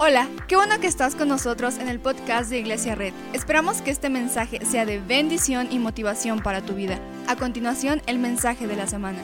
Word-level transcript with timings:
Hola, 0.00 0.28
qué 0.46 0.54
bueno 0.54 0.78
que 0.78 0.86
estás 0.86 1.16
con 1.16 1.26
nosotros 1.26 1.76
en 1.78 1.88
el 1.88 1.98
podcast 1.98 2.50
de 2.50 2.60
Iglesia 2.60 2.94
Red. 2.94 3.12
Esperamos 3.32 3.82
que 3.82 3.90
este 3.90 4.08
mensaje 4.08 4.64
sea 4.64 4.86
de 4.86 5.00
bendición 5.00 5.66
y 5.72 5.80
motivación 5.80 6.40
para 6.40 6.62
tu 6.62 6.74
vida. 6.74 7.00
A 7.26 7.34
continuación, 7.34 8.00
el 8.06 8.20
mensaje 8.20 8.68
de 8.68 8.76
la 8.76 8.86
semana. 8.86 9.18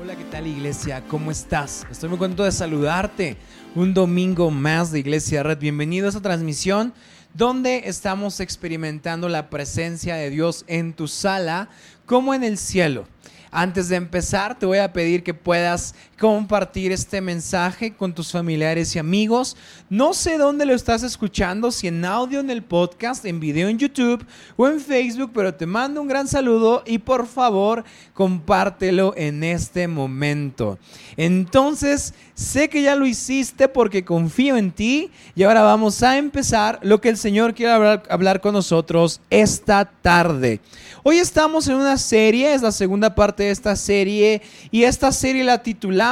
Hola, 0.00 0.14
¿qué 0.14 0.22
tal 0.26 0.46
Iglesia? 0.46 1.02
¿Cómo 1.08 1.32
estás? 1.32 1.84
Estoy 1.90 2.08
muy 2.08 2.18
contento 2.18 2.44
de 2.44 2.52
saludarte. 2.52 3.36
Un 3.74 3.92
domingo 3.94 4.52
más 4.52 4.92
de 4.92 5.00
Iglesia 5.00 5.42
Red. 5.42 5.58
Bienvenido 5.58 6.06
a 6.06 6.10
esta 6.10 6.22
transmisión 6.22 6.94
donde 7.34 7.82
estamos 7.86 8.38
experimentando 8.38 9.28
la 9.28 9.50
presencia 9.50 10.14
de 10.14 10.30
Dios 10.30 10.64
en 10.68 10.92
tu 10.92 11.08
sala 11.08 11.68
como 12.06 12.32
en 12.32 12.44
el 12.44 12.58
cielo. 12.58 13.08
Antes 13.54 13.90
de 13.90 13.96
empezar, 13.96 14.58
te 14.58 14.64
voy 14.64 14.78
a 14.78 14.94
pedir 14.94 15.22
que 15.22 15.34
puedas 15.34 15.94
compartir 16.22 16.92
este 16.92 17.20
mensaje 17.20 17.96
con 17.96 18.14
tus 18.14 18.30
familiares 18.30 18.94
y 18.94 19.00
amigos. 19.00 19.56
No 19.90 20.14
sé 20.14 20.38
dónde 20.38 20.64
lo 20.64 20.72
estás 20.72 21.02
escuchando, 21.02 21.72
si 21.72 21.88
en 21.88 22.04
audio 22.04 22.38
en 22.38 22.48
el 22.48 22.62
podcast, 22.62 23.24
en 23.24 23.40
video 23.40 23.68
en 23.68 23.76
YouTube 23.76 24.24
o 24.56 24.68
en 24.68 24.78
Facebook, 24.78 25.32
pero 25.34 25.52
te 25.52 25.66
mando 25.66 26.00
un 26.00 26.06
gran 26.06 26.28
saludo 26.28 26.84
y 26.86 26.98
por 26.98 27.26
favor 27.26 27.82
compártelo 28.14 29.14
en 29.16 29.42
este 29.42 29.88
momento. 29.88 30.78
Entonces, 31.16 32.14
sé 32.34 32.68
que 32.68 32.82
ya 32.82 32.94
lo 32.94 33.04
hiciste 33.04 33.66
porque 33.66 34.04
confío 34.04 34.56
en 34.56 34.70
ti 34.70 35.10
y 35.34 35.42
ahora 35.42 35.62
vamos 35.62 36.04
a 36.04 36.18
empezar 36.18 36.78
lo 36.82 37.00
que 37.00 37.08
el 37.08 37.16
Señor 37.16 37.52
quiere 37.52 37.72
hablar, 37.72 38.40
con 38.40 38.54
nosotros 38.54 39.20
esta 39.28 39.84
tarde. 39.84 40.60
Hoy 41.02 41.18
estamos 41.18 41.66
en 41.66 41.74
una 41.74 41.98
serie, 41.98 42.54
es 42.54 42.62
la 42.62 42.70
segunda 42.70 43.12
parte 43.12 43.42
de 43.42 43.50
esta 43.50 43.74
serie 43.74 44.40
y 44.70 44.84
esta 44.84 45.10
serie 45.10 45.42
la 45.42 45.64
titulamos 45.64 46.11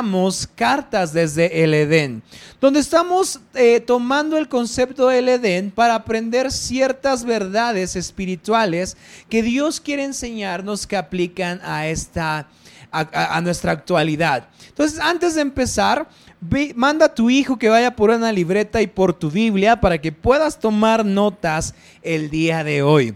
Cartas 0.54 1.12
desde 1.12 1.62
el 1.62 1.74
Edén, 1.74 2.22
donde 2.60 2.80
estamos 2.80 3.41
eh, 3.54 3.80
tomando 3.80 4.36
el 4.38 4.48
concepto 4.48 5.08
del 5.08 5.28
Edén 5.28 5.70
para 5.70 5.95
aprender 5.95 6.50
ciertas 6.50 7.25
verdades 7.25 7.97
espirituales 7.97 8.97
que 9.28 9.42
Dios 9.42 9.80
quiere 9.80 10.05
enseñarnos 10.05 10.86
que 10.86 10.97
aplican 10.97 11.60
a 11.62 11.86
esta 11.86 12.48
a, 12.92 13.41
nuestra 13.41 13.72
actualidad. 13.72 14.48
Entonces, 14.69 14.98
antes 14.98 15.34
de 15.34 15.42
empezar, 15.42 16.08
manda 16.75 17.06
a 17.06 17.14
tu 17.14 17.30
hijo 17.30 17.58
que 17.58 17.69
vaya 17.69 17.94
por 17.94 18.10
una 18.10 18.32
libreta 18.32 18.82
y 18.82 18.86
por 18.86 19.12
tu 19.14 19.30
Biblia 19.30 19.80
para 19.80 19.98
que 19.98 20.12
puedas 20.12 20.58
tomar 20.58 21.05
notas 21.05 21.75
el 22.03 22.30
día 22.30 22.64
de 22.64 22.82
hoy. 22.82 23.14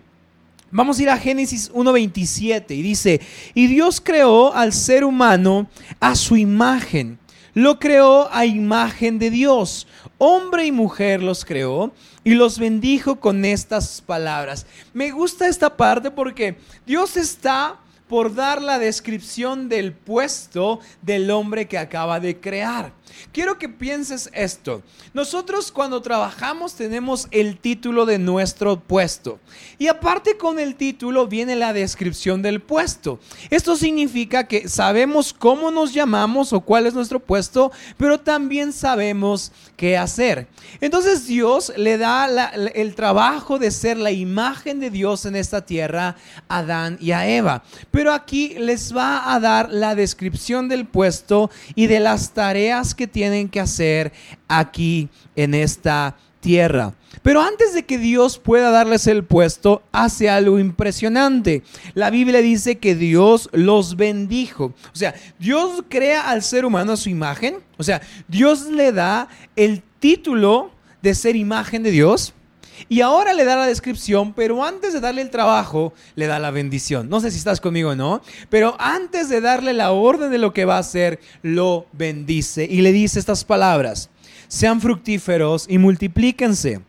Vamos 0.76 0.98
a 0.98 1.02
ir 1.04 1.08
a 1.10 1.16
Génesis 1.16 1.70
1.27 1.70 2.72
y 2.72 2.82
dice, 2.82 3.20
y 3.54 3.68
Dios 3.68 4.00
creó 4.00 4.52
al 4.52 4.72
ser 4.72 5.04
humano 5.04 5.68
a 6.00 6.16
su 6.16 6.36
imagen. 6.36 7.20
Lo 7.54 7.78
creó 7.78 8.28
a 8.32 8.44
imagen 8.44 9.20
de 9.20 9.30
Dios. 9.30 9.86
Hombre 10.18 10.66
y 10.66 10.72
mujer 10.72 11.22
los 11.22 11.44
creó 11.44 11.92
y 12.24 12.34
los 12.34 12.58
bendijo 12.58 13.20
con 13.20 13.44
estas 13.44 14.00
palabras. 14.00 14.66
Me 14.92 15.12
gusta 15.12 15.46
esta 15.46 15.76
parte 15.76 16.10
porque 16.10 16.56
Dios 16.84 17.16
está 17.16 17.78
por 18.08 18.34
dar 18.34 18.62
la 18.62 18.78
descripción 18.78 19.68
del 19.68 19.92
puesto 19.92 20.80
del 21.02 21.30
hombre 21.30 21.66
que 21.66 21.78
acaba 21.78 22.20
de 22.20 22.38
crear. 22.38 22.92
Quiero 23.32 23.58
que 23.58 23.68
pienses 23.68 24.30
esto. 24.32 24.82
Nosotros 25.12 25.70
cuando 25.70 26.02
trabajamos 26.02 26.74
tenemos 26.74 27.28
el 27.30 27.58
título 27.58 28.06
de 28.06 28.18
nuestro 28.18 28.80
puesto. 28.80 29.38
Y 29.78 29.88
aparte 29.88 30.36
con 30.36 30.58
el 30.58 30.74
título 30.76 31.26
viene 31.26 31.56
la 31.56 31.72
descripción 31.72 32.42
del 32.42 32.60
puesto. 32.60 33.18
Esto 33.50 33.76
significa 33.76 34.46
que 34.46 34.68
sabemos 34.68 35.32
cómo 35.32 35.70
nos 35.70 35.92
llamamos 35.92 36.52
o 36.52 36.60
cuál 36.60 36.86
es 36.86 36.94
nuestro 36.94 37.20
puesto, 37.20 37.72
pero 37.96 38.18
también 38.20 38.72
sabemos 38.72 39.52
qué 39.76 39.96
hacer. 39.96 40.48
Entonces 40.80 41.26
Dios 41.26 41.72
le 41.76 41.98
da 41.98 42.26
el 42.74 42.94
trabajo 42.94 43.58
de 43.58 43.70
ser 43.70 43.96
la 43.96 44.10
imagen 44.10 44.80
de 44.80 44.90
Dios 44.90 45.24
en 45.26 45.36
esta 45.36 45.64
tierra 45.64 46.16
a 46.48 46.58
Adán 46.58 46.98
y 47.00 47.12
a 47.12 47.28
Eva. 47.28 47.62
Pero 47.94 48.12
aquí 48.12 48.56
les 48.58 48.92
va 48.94 49.32
a 49.32 49.38
dar 49.38 49.70
la 49.70 49.94
descripción 49.94 50.68
del 50.68 50.84
puesto 50.84 51.48
y 51.76 51.86
de 51.86 52.00
las 52.00 52.32
tareas 52.32 52.92
que 52.92 53.06
tienen 53.06 53.48
que 53.48 53.60
hacer 53.60 54.12
aquí 54.48 55.08
en 55.36 55.54
esta 55.54 56.16
tierra. 56.40 56.92
Pero 57.22 57.40
antes 57.40 57.72
de 57.72 57.84
que 57.84 57.98
Dios 57.98 58.40
pueda 58.40 58.72
darles 58.72 59.06
el 59.06 59.22
puesto, 59.22 59.80
hace 59.92 60.28
algo 60.28 60.58
impresionante. 60.58 61.62
La 61.94 62.10
Biblia 62.10 62.42
dice 62.42 62.78
que 62.78 62.96
Dios 62.96 63.48
los 63.52 63.94
bendijo. 63.94 64.74
O 64.92 64.96
sea, 64.96 65.14
Dios 65.38 65.84
crea 65.88 66.28
al 66.28 66.42
ser 66.42 66.64
humano 66.64 66.94
a 66.94 66.96
su 66.96 67.10
imagen. 67.10 67.58
O 67.78 67.84
sea, 67.84 68.02
Dios 68.26 68.62
le 68.62 68.90
da 68.90 69.28
el 69.54 69.84
título 70.00 70.72
de 71.00 71.14
ser 71.14 71.36
imagen 71.36 71.84
de 71.84 71.92
Dios. 71.92 72.34
Y 72.88 73.00
ahora 73.00 73.34
le 73.34 73.44
da 73.44 73.56
la 73.56 73.66
descripción, 73.66 74.32
pero 74.32 74.64
antes 74.64 74.92
de 74.92 75.00
darle 75.00 75.22
el 75.22 75.30
trabajo, 75.30 75.92
le 76.14 76.26
da 76.26 76.38
la 76.38 76.50
bendición. 76.50 77.08
No 77.08 77.20
sé 77.20 77.30
si 77.30 77.38
estás 77.38 77.60
conmigo 77.60 77.90
o 77.90 77.96
no, 77.96 78.22
pero 78.50 78.76
antes 78.78 79.28
de 79.28 79.40
darle 79.40 79.72
la 79.72 79.92
orden 79.92 80.30
de 80.30 80.38
lo 80.38 80.52
que 80.52 80.64
va 80.64 80.76
a 80.76 80.80
hacer, 80.80 81.20
lo 81.42 81.86
bendice 81.92 82.64
y 82.64 82.82
le 82.82 82.92
dice 82.92 83.18
estas 83.18 83.44
palabras. 83.44 84.10
Sean 84.48 84.80
fructíferos 84.80 85.66
y 85.68 85.78
multiplíquense. 85.78 86.80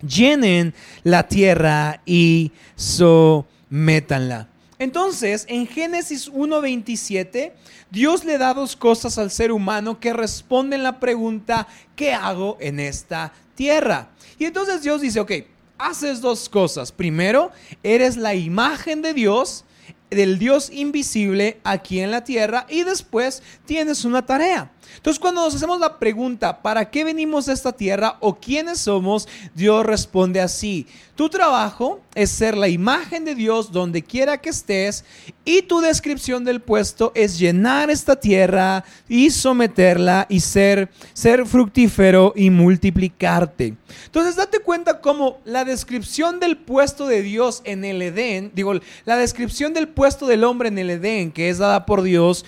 Llenen 0.00 0.74
la 1.02 1.26
tierra 1.26 2.00
y 2.06 2.52
sométanla. 2.76 4.48
Entonces, 4.78 5.44
en 5.48 5.66
Génesis 5.66 6.30
1.27, 6.30 7.52
Dios 7.90 8.24
le 8.24 8.38
da 8.38 8.54
dos 8.54 8.76
cosas 8.76 9.18
al 9.18 9.30
ser 9.30 9.50
humano 9.50 9.98
que 9.98 10.12
responden 10.12 10.82
la 10.82 11.00
pregunta, 11.00 11.66
¿qué 11.96 12.12
hago 12.12 12.56
en 12.60 12.78
esta 12.78 13.32
tierra? 13.54 14.10
Y 14.38 14.44
entonces 14.44 14.82
Dios 14.82 15.00
dice, 15.00 15.18
ok, 15.18 15.32
haces 15.78 16.20
dos 16.20 16.48
cosas. 16.48 16.92
Primero, 16.92 17.50
eres 17.82 18.16
la 18.16 18.34
imagen 18.34 19.02
de 19.02 19.14
Dios, 19.14 19.64
del 20.10 20.38
Dios 20.38 20.70
invisible 20.72 21.58
aquí 21.64 22.00
en 22.00 22.10
la 22.12 22.22
tierra, 22.22 22.66
y 22.68 22.84
después 22.84 23.42
tienes 23.66 24.04
una 24.04 24.24
tarea. 24.24 24.70
Entonces 24.96 25.20
cuando 25.20 25.42
nos 25.42 25.54
hacemos 25.54 25.78
la 25.80 25.98
pregunta, 25.98 26.60
¿para 26.62 26.90
qué 26.90 27.04
venimos 27.04 27.48
a 27.48 27.52
esta 27.52 27.72
tierra 27.72 28.16
o 28.20 28.34
quiénes 28.34 28.80
somos? 28.80 29.28
Dios 29.54 29.84
responde 29.84 30.40
así. 30.40 30.86
Tu 31.14 31.28
trabajo 31.28 32.00
es 32.14 32.30
ser 32.30 32.56
la 32.56 32.68
imagen 32.68 33.24
de 33.24 33.34
Dios 33.34 33.72
donde 33.72 34.02
quiera 34.02 34.38
que 34.38 34.50
estés 34.50 35.04
y 35.44 35.62
tu 35.62 35.80
descripción 35.80 36.44
del 36.44 36.60
puesto 36.60 37.10
es 37.14 37.38
llenar 37.38 37.90
esta 37.90 38.16
tierra 38.16 38.84
y 39.08 39.30
someterla 39.30 40.26
y 40.28 40.38
ser, 40.38 40.90
ser 41.12 41.44
fructífero 41.44 42.32
y 42.36 42.50
multiplicarte. 42.50 43.74
Entonces 44.04 44.36
date 44.36 44.60
cuenta 44.60 45.00
cómo 45.00 45.40
la 45.44 45.64
descripción 45.64 46.38
del 46.38 46.56
puesto 46.56 47.06
de 47.08 47.22
Dios 47.22 47.62
en 47.64 47.84
el 47.84 48.00
Edén, 48.00 48.52
digo, 48.54 48.74
la 49.04 49.16
descripción 49.16 49.74
del 49.74 49.88
puesto 49.88 50.26
del 50.26 50.44
hombre 50.44 50.68
en 50.68 50.78
el 50.78 50.90
Edén 50.90 51.32
que 51.32 51.48
es 51.48 51.58
dada 51.58 51.84
por 51.84 52.02
Dios, 52.02 52.44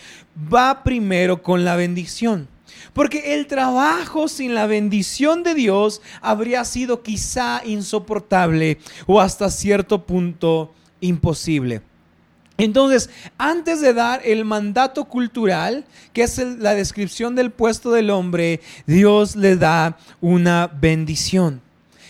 va 0.53 0.83
primero 0.83 1.43
con 1.43 1.65
la 1.65 1.77
bendición. 1.77 2.49
Porque 2.93 3.35
el 3.35 3.47
trabajo 3.47 4.29
sin 4.29 4.55
la 4.55 4.67
bendición 4.67 5.43
de 5.43 5.55
Dios 5.55 6.03
habría 6.21 6.65
sido 6.65 7.03
quizá 7.03 7.63
insoportable 7.65 8.79
o 9.07 9.21
hasta 9.21 9.51
cierto 9.51 10.07
punto 10.07 10.75
imposible. 11.01 11.83
Entonces, 12.59 13.09
antes 13.39 13.81
de 13.81 13.95
dar 13.95 14.21
el 14.23 14.45
mandato 14.45 15.07
cultural, 15.07 15.87
que 16.13 16.23
es 16.25 16.39
la 16.39 16.75
descripción 16.75 17.35
del 17.35 17.51
puesto 17.51 17.91
del 17.91 18.11
hombre, 18.11 18.61
Dios 18.87 19.35
le 19.35 19.57
da 19.57 19.97
una 20.21 20.67
bendición. 20.67 21.63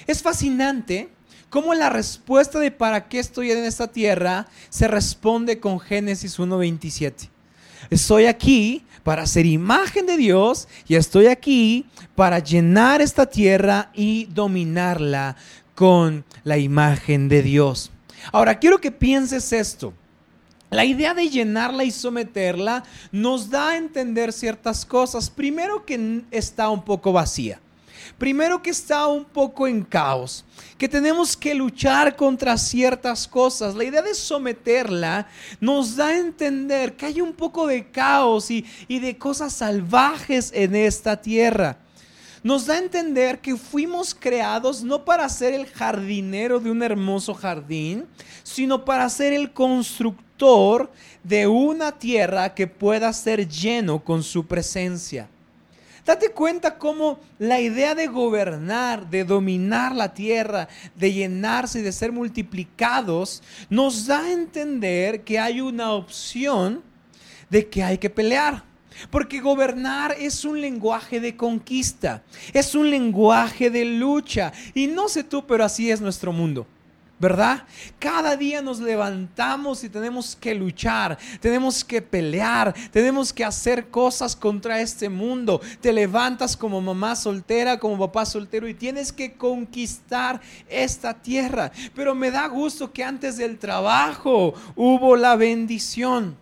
Es 0.08 0.22
fascinante 0.22 1.08
cómo 1.50 1.72
la 1.74 1.88
respuesta 1.88 2.58
de 2.58 2.72
para 2.72 3.08
qué 3.08 3.20
estoy 3.20 3.52
en 3.52 3.58
esta 3.58 3.92
tierra 3.92 4.48
se 4.70 4.88
responde 4.88 5.60
con 5.60 5.78
Génesis 5.78 6.38
1.27. 6.40 7.28
Estoy 7.90 8.26
aquí 8.26 8.84
para 9.02 9.26
ser 9.26 9.46
imagen 9.46 10.06
de 10.06 10.16
Dios 10.16 10.68
y 10.86 10.94
estoy 10.94 11.26
aquí 11.26 11.86
para 12.14 12.38
llenar 12.38 13.02
esta 13.02 13.26
tierra 13.26 13.90
y 13.94 14.26
dominarla 14.26 15.36
con 15.74 16.24
la 16.44 16.58
imagen 16.58 17.28
de 17.28 17.42
Dios. 17.42 17.90
Ahora, 18.32 18.58
quiero 18.58 18.80
que 18.80 18.92
pienses 18.92 19.52
esto. 19.52 19.92
La 20.70 20.84
idea 20.84 21.14
de 21.14 21.28
llenarla 21.28 21.82
y 21.82 21.90
someterla 21.90 22.84
nos 23.10 23.50
da 23.50 23.70
a 23.70 23.76
entender 23.76 24.32
ciertas 24.32 24.86
cosas. 24.86 25.28
Primero 25.28 25.84
que 25.84 26.22
está 26.30 26.68
un 26.68 26.84
poco 26.84 27.12
vacía. 27.12 27.60
Primero 28.18 28.62
que 28.62 28.70
está 28.70 29.06
un 29.06 29.24
poco 29.24 29.66
en 29.66 29.82
caos, 29.82 30.44
que 30.78 30.88
tenemos 30.88 31.36
que 31.36 31.54
luchar 31.54 32.16
contra 32.16 32.56
ciertas 32.56 33.26
cosas. 33.26 33.74
La 33.74 33.84
idea 33.84 34.02
de 34.02 34.14
someterla 34.14 35.26
nos 35.60 35.96
da 35.96 36.08
a 36.08 36.18
entender 36.18 36.96
que 36.96 37.06
hay 37.06 37.20
un 37.20 37.32
poco 37.32 37.66
de 37.66 37.90
caos 37.90 38.50
y, 38.50 38.64
de 38.88 39.16
cosas 39.16 39.52
salvajes 39.52 40.50
en 40.54 40.74
esta 40.74 41.20
tierra 41.20 41.78
nos 42.42 42.64
da 42.64 42.74
a 42.74 42.78
entender 42.78 43.38
que 43.40 43.54
fuimos 43.54 44.14
creados 44.14 44.82
no 44.82 45.04
para 45.04 45.28
ser 45.28 45.52
el 45.52 45.66
jardinero 45.66 46.58
de 46.58 46.70
un 46.70 46.82
hermoso 46.82 47.34
jardín, 47.34 48.06
sino 48.42 48.82
para 48.82 49.06
ser 49.10 49.34
el 49.34 49.52
constructor 49.52 50.90
de 51.22 51.46
una 51.46 51.92
tierra 51.92 52.54
que 52.54 52.66
pueda 52.66 53.12
ser 53.12 53.46
lleno 53.46 54.02
con 54.02 54.22
su 54.22 54.46
presencia. 54.46 55.28
Date 56.04 56.30
cuenta 56.30 56.78
cómo 56.78 57.20
la 57.38 57.60
idea 57.60 57.94
de 57.94 58.06
gobernar, 58.06 59.08
de 59.08 59.24
dominar 59.24 59.94
la 59.94 60.14
tierra, 60.14 60.68
de 60.94 61.12
llenarse 61.12 61.80
y 61.80 61.82
de 61.82 61.92
ser 61.92 62.12
multiplicados, 62.12 63.42
nos 63.68 64.06
da 64.06 64.20
a 64.20 64.32
entender 64.32 65.22
que 65.22 65.38
hay 65.38 65.60
una 65.60 65.92
opción 65.92 66.82
de 67.48 67.68
que 67.68 67.82
hay 67.82 67.98
que 67.98 68.10
pelear. 68.10 68.64
Porque 69.10 69.40
gobernar 69.40 70.14
es 70.18 70.44
un 70.44 70.60
lenguaje 70.60 71.20
de 71.20 71.36
conquista, 71.36 72.22
es 72.52 72.74
un 72.74 72.90
lenguaje 72.90 73.70
de 73.70 73.84
lucha. 73.84 74.52
Y 74.74 74.88
no 74.88 75.08
sé 75.08 75.24
tú, 75.24 75.46
pero 75.46 75.64
así 75.64 75.90
es 75.90 76.00
nuestro 76.00 76.32
mundo. 76.32 76.66
¿Verdad? 77.20 77.64
Cada 77.98 78.34
día 78.34 78.62
nos 78.62 78.80
levantamos 78.80 79.84
y 79.84 79.90
tenemos 79.90 80.34
que 80.34 80.54
luchar, 80.54 81.18
tenemos 81.38 81.84
que 81.84 82.00
pelear, 82.00 82.74
tenemos 82.90 83.30
que 83.30 83.44
hacer 83.44 83.88
cosas 83.88 84.34
contra 84.34 84.80
este 84.80 85.10
mundo. 85.10 85.60
Te 85.82 85.92
levantas 85.92 86.56
como 86.56 86.80
mamá 86.80 87.14
soltera, 87.14 87.78
como 87.78 87.98
papá 87.98 88.24
soltero 88.24 88.66
y 88.66 88.72
tienes 88.72 89.12
que 89.12 89.34
conquistar 89.34 90.40
esta 90.66 91.12
tierra. 91.12 91.70
Pero 91.94 92.14
me 92.14 92.30
da 92.30 92.46
gusto 92.48 92.90
que 92.90 93.04
antes 93.04 93.36
del 93.36 93.58
trabajo 93.58 94.54
hubo 94.74 95.14
la 95.14 95.36
bendición. 95.36 96.34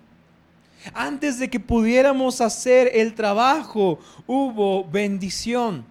Antes 0.94 1.40
de 1.40 1.50
que 1.50 1.58
pudiéramos 1.58 2.40
hacer 2.40 2.92
el 2.94 3.14
trabajo, 3.14 3.98
hubo 4.28 4.84
bendición. 4.84 5.84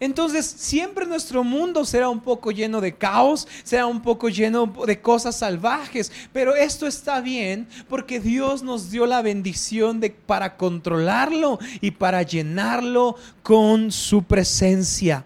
Entonces 0.00 0.46
siempre 0.46 1.06
nuestro 1.06 1.44
mundo 1.44 1.84
será 1.84 2.08
un 2.08 2.20
poco 2.20 2.50
lleno 2.50 2.80
de 2.80 2.94
caos, 2.94 3.46
será 3.62 3.86
un 3.86 4.02
poco 4.02 4.28
lleno 4.28 4.72
de 4.86 5.00
cosas 5.00 5.36
salvajes, 5.36 6.12
pero 6.32 6.54
esto 6.54 6.86
está 6.86 7.20
bien 7.20 7.66
porque 7.88 8.20
Dios 8.20 8.62
nos 8.62 8.90
dio 8.90 9.06
la 9.06 9.22
bendición 9.22 10.00
de, 10.00 10.10
para 10.10 10.56
controlarlo 10.56 11.58
y 11.80 11.92
para 11.92 12.22
llenarlo 12.22 13.16
con 13.42 13.92
su 13.92 14.22
presencia. 14.22 15.24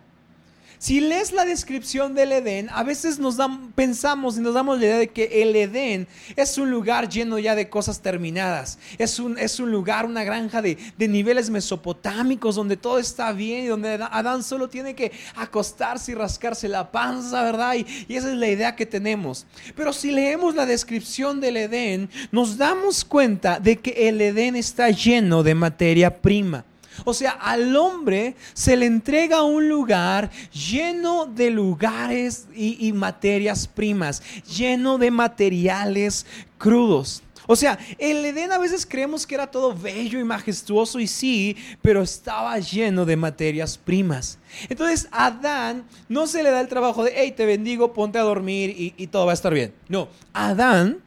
Si 0.81 0.99
lees 0.99 1.33
la 1.33 1.45
descripción 1.45 2.15
del 2.15 2.33
Edén, 2.33 2.71
a 2.71 2.83
veces 2.83 3.19
nos 3.19 3.37
pensamos 3.75 4.39
y 4.39 4.41
nos 4.41 4.55
damos 4.55 4.79
la 4.79 4.87
idea 4.87 4.97
de 4.97 5.09
que 5.09 5.43
el 5.43 5.55
Edén 5.55 6.09
es 6.37 6.57
un 6.57 6.71
lugar 6.71 7.07
lleno 7.07 7.39
ya 7.39 7.55
de 7.55 7.69
cosas 7.69 8.01
terminadas. 8.01 8.79
Es 8.97 9.19
un, 9.19 9.37
es 9.37 9.61
un 9.61 9.71
lugar, 9.71 10.07
una 10.07 10.25
granja 10.25 10.63
de, 10.63 10.79
niveles 10.97 11.51
mesopotámicos 11.51 12.55
donde 12.55 12.79
todo 12.79 12.99
está 12.99 13.31
bien 13.33 13.65
y 13.65 13.67
donde 13.67 13.93
Adán 14.11 14.43
solo 14.43 14.71
tiene 14.71 14.95
que 14.95 15.13
acostarse 15.37 16.13
y 16.13 16.15
rascarse 16.15 16.67
la 16.67 16.91
panza, 16.91 17.43
¿verdad? 17.43 17.75
Y 18.09 18.17
esa 18.17 18.31
es 18.31 18.39
la 18.39 18.49
idea 18.49 18.75
que 18.75 18.87
tenemos. 18.87 19.45
Pero 19.77 19.93
si 19.93 20.11
leemos 20.11 20.55
la 20.55 20.65
descripción 20.65 21.43
del 21.43 21.59
Edén, 21.59 22.09
nos 22.33 22.57
damos 22.57 23.05
cuenta 23.05 23.61
de 23.61 23.77
que 23.77 24.09
el 24.09 24.19
Edén 24.19 24.57
está 24.57 24.89
lleno 24.89 25.43
de 25.43 25.55
materia 25.55 26.23
prima. 26.23 26.65
O 27.05 27.15
sea, 27.15 27.33
al 27.33 27.75
hombre 27.77 28.35
se 28.53 28.77
le 28.77 28.87
entrega 28.87 29.43
un 29.43 29.69
lugar 29.69 30.31
lleno 30.53 31.27
de 31.27 31.51
lugares 31.51 32.47
y, 32.55 32.93
materias 32.93 33.67
primas, 33.67 34.23
lleno 34.45 34.99
de 34.99 35.11
materiales 35.11 36.27
crudos. 36.59 37.23
O 37.47 37.57
sea, 37.57 37.79
el 37.99 38.25
Edén 38.25 38.53
a 38.53 38.59
veces 38.59 38.87
creemos 38.87 39.27
que 39.27 39.35
era 39.35 39.51
todo 39.51 39.75
bello 39.75 40.21
y 40.21 40.25
majestuoso 40.25 41.01
y 41.01 41.09
sí, 41.09 41.57
pero 41.83 42.03
estaba 42.03 42.57
lleno 42.61 43.05
de 43.05 43.17
materias 43.17 43.77
primas. 43.77 44.39
Entonces 44.69 45.09
Adán 45.11 45.85
no 46.09 46.29
se 46.29 46.45
le 46.45 46.51
da 46.51 46.61
el 46.61 46.69
trabajo 46.69 47.03
de, 47.03 47.13
hey, 47.17 47.33
te 47.37 47.47
bendigo, 47.47 47.93
ponte 47.93 48.19
a 48.19 48.23
dormir 48.23 48.95
y, 48.97 49.07
todo 49.09 49.27
va 49.27 49.33
a 49.33 49.35
estar 49.35 49.53
bien. 49.53 49.75
No, 49.89 50.09
Adán 50.33 50.99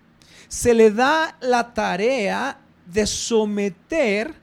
se 0.50 0.74
le 0.74 0.92
da 0.92 1.38
la 1.40 1.74
tarea 1.74 2.58
de 2.86 3.08
someter 3.08 4.43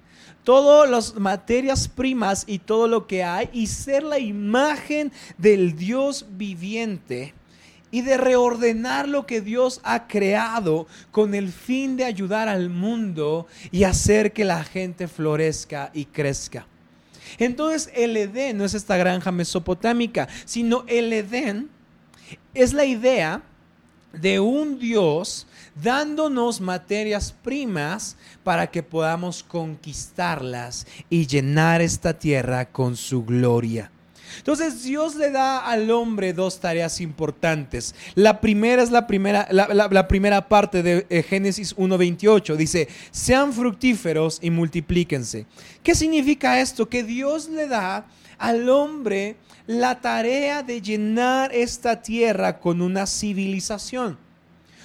todas 0.50 0.91
las 0.91 1.14
materias 1.14 1.87
primas 1.87 2.43
y 2.44 2.58
todo 2.58 2.88
lo 2.88 3.06
que 3.06 3.23
hay 3.23 3.49
y 3.52 3.69
ser 3.69 4.02
la 4.02 4.19
imagen 4.19 5.12
del 5.38 5.76
Dios 5.76 6.26
viviente 6.31 7.35
y 7.93 8.00
de 8.00 8.17
reordenar 8.17 9.06
lo 9.06 9.26
que 9.26 9.41
Dios 9.41 9.81
ha 9.85 10.08
creado 10.08 10.88
con 11.12 11.37
el 11.37 11.52
fin 11.52 11.97
de 11.97 12.05
ayudar 12.05 12.49
al 12.49 12.69
mundo 12.69 13.47
y 13.70 13.85
hacer 13.85 14.32
que 14.32 14.44
la 14.44 14.64
gente 14.64 15.06
florezca 15.06 15.93
y 15.94 16.06
crezca. 16.06 16.67
Entonces 17.38 17.88
el 17.94 18.17
Edén 18.17 18.58
no 18.58 18.64
es 18.64 18.75
esta 18.75 18.97
granja 18.97 19.31
mesopotámica, 19.31 20.26
sino 20.47 20.82
el 20.88 21.12
Edén 21.12 21.70
es 22.55 22.73
la 22.73 22.85
idea 22.85 23.41
de 24.12 24.41
un 24.41 24.79
Dios 24.79 25.47
dándonos 25.83 26.61
materias 26.61 27.35
primas 27.43 28.17
para 28.43 28.71
que 28.71 28.83
podamos 28.83 29.43
conquistarlas 29.43 30.87
y 31.09 31.27
llenar 31.27 31.81
esta 31.81 32.19
tierra 32.19 32.67
con 32.67 32.97
su 32.97 33.25
gloria. 33.25 33.91
Entonces 34.39 34.85
Dios 34.85 35.17
le 35.17 35.31
da 35.31 35.59
al 35.59 35.91
hombre 35.91 36.33
dos 36.33 36.61
tareas 36.61 37.01
importantes. 37.01 37.95
La 38.15 38.41
primera 38.41 38.83
es 38.83 38.91
la 38.91 39.07
primera, 39.07 39.49
la, 39.51 40.09
primera 40.09 40.49
parte 40.49 40.83
de 40.83 41.07
eh, 41.11 41.23
Génesis 41.23 41.77
1.28. 41.77 42.57
Dice, 42.57 42.89
sean 43.11 43.53
fructíferos 43.53 44.39
y 44.41 44.51
multiplíquense. 44.51 45.47
¿Qué 45.83 45.95
significa 45.95 46.61
esto? 46.61 46.89
Que 46.89 47.03
Dios 47.03 47.49
le 47.49 47.67
da 47.67 48.07
al 48.40 48.69
hombre 48.69 49.37
la 49.66 50.00
tarea 50.00 50.64
de 50.64 50.82
llenar 50.82 51.54
esta 51.54 52.02
tierra 52.02 52.58
con 52.58 52.82
una 52.82 53.06
civilización. 53.06 54.19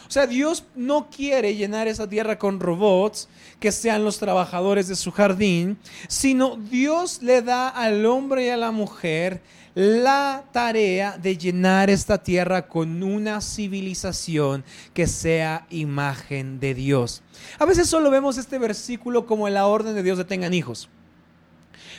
O 0.08 0.12
sea, 0.12 0.28
Dios 0.28 0.66
no 0.76 1.10
quiere 1.10 1.56
llenar 1.56 1.88
esa 1.88 2.08
tierra 2.08 2.38
con 2.38 2.60
robots 2.60 3.28
que 3.60 3.72
sean 3.72 4.04
los 4.04 4.20
trabajadores 4.20 4.88
de 4.88 4.96
su 4.96 5.12
jardín, 5.12 5.80
sino 6.08 6.58
Dios 6.58 7.24
le 7.24 7.42
da 7.42 7.70
al 7.70 8.06
hombre 8.06 8.46
y 8.46 8.50
a 8.50 8.58
la 8.58 8.70
mujer 8.70 9.42
la 9.74 10.46
tarea 10.52 11.18
de 11.18 11.38
llenar 11.38 11.90
esta 11.90 12.22
tierra 12.22 12.68
con 12.68 13.02
una 13.02 13.42
civilización 13.42 14.64
que 14.94 15.08
sea 15.08 15.66
imagen 15.70 16.60
de 16.60 16.76
Dios. 16.76 17.24
A 17.58 17.66
veces 17.66 17.90
solo 17.90 18.12
vemos 18.12 18.38
este 18.38 18.60
versículo 18.60 19.26
como 19.26 19.50
la 19.50 19.66
orden 19.66 19.96
de 19.96 20.04
Dios 20.04 20.18
de 20.18 20.26
tengan 20.26 20.54
hijos. 20.54 20.88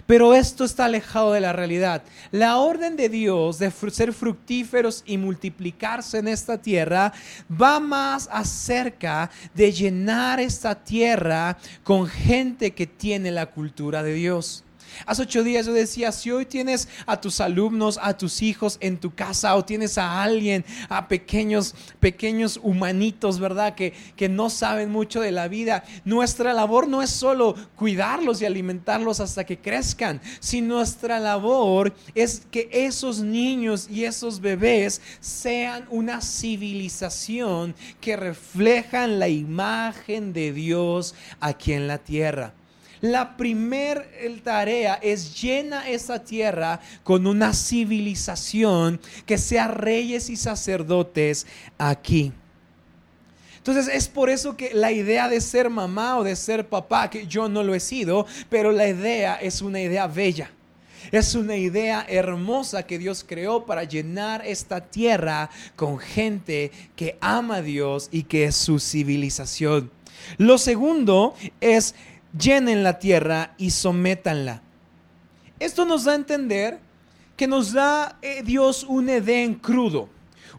Pero 0.06 0.34
esto 0.34 0.64
está 0.64 0.86
alejado 0.86 1.32
de 1.32 1.40
la 1.40 1.52
realidad. 1.52 2.02
La 2.30 2.58
orden 2.58 2.96
de 2.96 3.08
Dios 3.08 3.58
de 3.58 3.70
ser 3.70 4.12
fructíferos 4.12 5.02
y 5.06 5.18
multiplicarse 5.18 6.18
en 6.18 6.28
esta 6.28 6.58
tierra 6.58 7.12
va 7.50 7.80
más 7.80 8.28
acerca 8.30 9.30
de 9.54 9.72
llenar 9.72 10.40
esta 10.40 10.74
tierra 10.74 11.56
con 11.82 12.06
gente 12.06 12.72
que 12.72 12.86
tiene 12.86 13.30
la 13.30 13.46
cultura 13.46 14.02
de 14.02 14.14
Dios. 14.14 14.65
Hace 15.04 15.22
ocho 15.22 15.42
días 15.42 15.66
yo 15.66 15.72
decía, 15.72 16.12
si 16.12 16.30
hoy 16.30 16.46
tienes 16.46 16.88
a 17.06 17.20
tus 17.20 17.40
alumnos, 17.40 17.98
a 18.00 18.16
tus 18.16 18.42
hijos 18.42 18.78
en 18.80 18.98
tu 18.98 19.14
casa 19.14 19.56
o 19.56 19.64
tienes 19.64 19.98
a 19.98 20.22
alguien, 20.22 20.64
a 20.88 21.08
pequeños, 21.08 21.74
pequeños 22.00 22.60
humanitos, 22.62 23.40
¿verdad? 23.40 23.74
Que, 23.74 23.92
que 24.14 24.28
no 24.28 24.50
saben 24.50 24.90
mucho 24.90 25.20
de 25.20 25.32
la 25.32 25.48
vida. 25.48 25.84
Nuestra 26.04 26.52
labor 26.52 26.86
no 26.86 27.02
es 27.02 27.10
solo 27.10 27.56
cuidarlos 27.74 28.40
y 28.40 28.46
alimentarlos 28.46 29.20
hasta 29.20 29.44
que 29.44 29.58
crezcan, 29.58 30.20
sino 30.38 30.76
nuestra 30.76 31.18
labor 31.18 31.94
es 32.14 32.42
que 32.50 32.68
esos 32.70 33.20
niños 33.20 33.88
y 33.90 34.04
esos 34.04 34.40
bebés 34.40 35.00
sean 35.20 35.86
una 35.90 36.20
civilización 36.20 37.74
que 38.00 38.16
reflejan 38.16 39.18
la 39.18 39.28
imagen 39.28 40.32
de 40.32 40.52
Dios 40.52 41.14
aquí 41.40 41.72
en 41.72 41.88
la 41.88 41.98
tierra. 41.98 42.52
La 43.00 43.36
primer 43.36 44.08
tarea 44.42 44.94
es 44.94 45.40
llena 45.40 45.88
esa 45.88 46.22
tierra 46.24 46.80
con 47.04 47.26
una 47.26 47.52
civilización 47.52 49.00
que 49.26 49.38
sea 49.38 49.68
reyes 49.68 50.30
y 50.30 50.36
sacerdotes 50.36 51.46
aquí. 51.78 52.32
Entonces 53.58 53.88
es 53.92 54.08
por 54.08 54.30
eso 54.30 54.56
que 54.56 54.72
la 54.74 54.92
idea 54.92 55.28
de 55.28 55.40
ser 55.40 55.68
mamá 55.68 56.18
o 56.18 56.24
de 56.24 56.36
ser 56.36 56.68
papá, 56.68 57.10
que 57.10 57.26
yo 57.26 57.48
no 57.48 57.64
lo 57.64 57.74
he 57.74 57.80
sido, 57.80 58.24
pero 58.48 58.70
la 58.70 58.86
idea 58.86 59.34
es 59.34 59.60
una 59.60 59.80
idea 59.80 60.06
bella. 60.06 60.52
Es 61.12 61.34
una 61.34 61.56
idea 61.56 62.04
hermosa 62.08 62.84
que 62.84 62.98
Dios 62.98 63.24
creó 63.26 63.66
para 63.66 63.84
llenar 63.84 64.46
esta 64.46 64.80
tierra 64.80 65.50
con 65.74 65.98
gente 65.98 66.70
que 66.94 67.16
ama 67.20 67.56
a 67.56 67.62
Dios 67.62 68.08
y 68.12 68.22
que 68.22 68.44
es 68.44 68.56
su 68.56 68.78
civilización. 68.78 69.90
Lo 70.38 70.58
segundo 70.58 71.34
es 71.60 71.94
llenen 72.38 72.82
la 72.82 72.98
tierra 72.98 73.54
y 73.58 73.70
sométanla. 73.70 74.62
Esto 75.58 75.84
nos 75.84 76.04
da 76.04 76.12
a 76.12 76.16
entender 76.16 76.78
que 77.36 77.46
nos 77.46 77.72
da 77.72 78.18
eh, 78.22 78.42
Dios 78.44 78.84
un 78.84 79.08
Edén 79.08 79.54
crudo, 79.54 80.08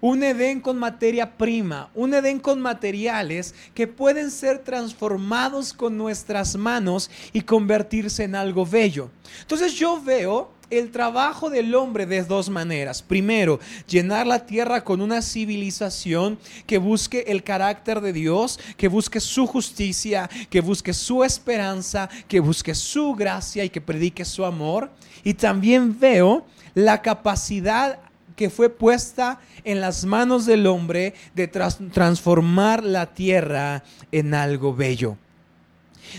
un 0.01 0.23
Edén 0.23 0.59
con 0.59 0.77
materia 0.77 1.37
prima, 1.37 1.89
un 1.93 2.13
Edén 2.13 2.39
con 2.39 2.61
materiales 2.61 3.53
que 3.73 3.87
pueden 3.87 4.31
ser 4.31 4.59
transformados 4.59 5.73
con 5.73 5.97
nuestras 5.97 6.55
manos 6.55 7.09
y 7.33 7.41
convertirse 7.41 8.23
en 8.23 8.35
algo 8.35 8.65
bello. 8.65 9.09
Entonces 9.41 9.73
yo 9.73 10.01
veo 10.01 10.51
el 10.69 10.91
trabajo 10.91 11.49
del 11.49 11.73
hombre 11.75 12.05
de 12.05 12.23
dos 12.23 12.49
maneras. 12.49 13.01
Primero, 13.01 13.59
llenar 13.87 14.27
la 14.27 14.45
tierra 14.45 14.83
con 14.83 15.01
una 15.01 15.21
civilización 15.21 16.37
que 16.65 16.77
busque 16.77 17.25
el 17.27 17.43
carácter 17.43 18.01
de 18.01 18.13
Dios, 18.13 18.59
que 18.75 18.87
busque 18.87 19.19
su 19.19 19.47
justicia, 19.47 20.29
que 20.49 20.61
busque 20.61 20.93
su 20.93 21.23
esperanza, 21.23 22.09
que 22.27 22.39
busque 22.39 22.75
su 22.75 23.13
gracia 23.13 23.63
y 23.63 23.69
que 23.69 23.81
predique 23.81 24.25
su 24.25 24.45
amor. 24.45 24.91
Y 25.23 25.33
también 25.33 25.97
veo 25.99 26.45
la 26.73 27.01
capacidad 27.01 27.99
que 28.35 28.49
fue 28.49 28.69
puesta 28.69 29.39
en 29.63 29.81
las 29.81 30.05
manos 30.05 30.45
del 30.45 30.67
hombre 30.67 31.15
de 31.33 31.47
transformar 31.47 32.83
la 32.83 33.07
tierra 33.07 33.83
en 34.11 34.33
algo 34.33 34.75
bello. 34.75 35.17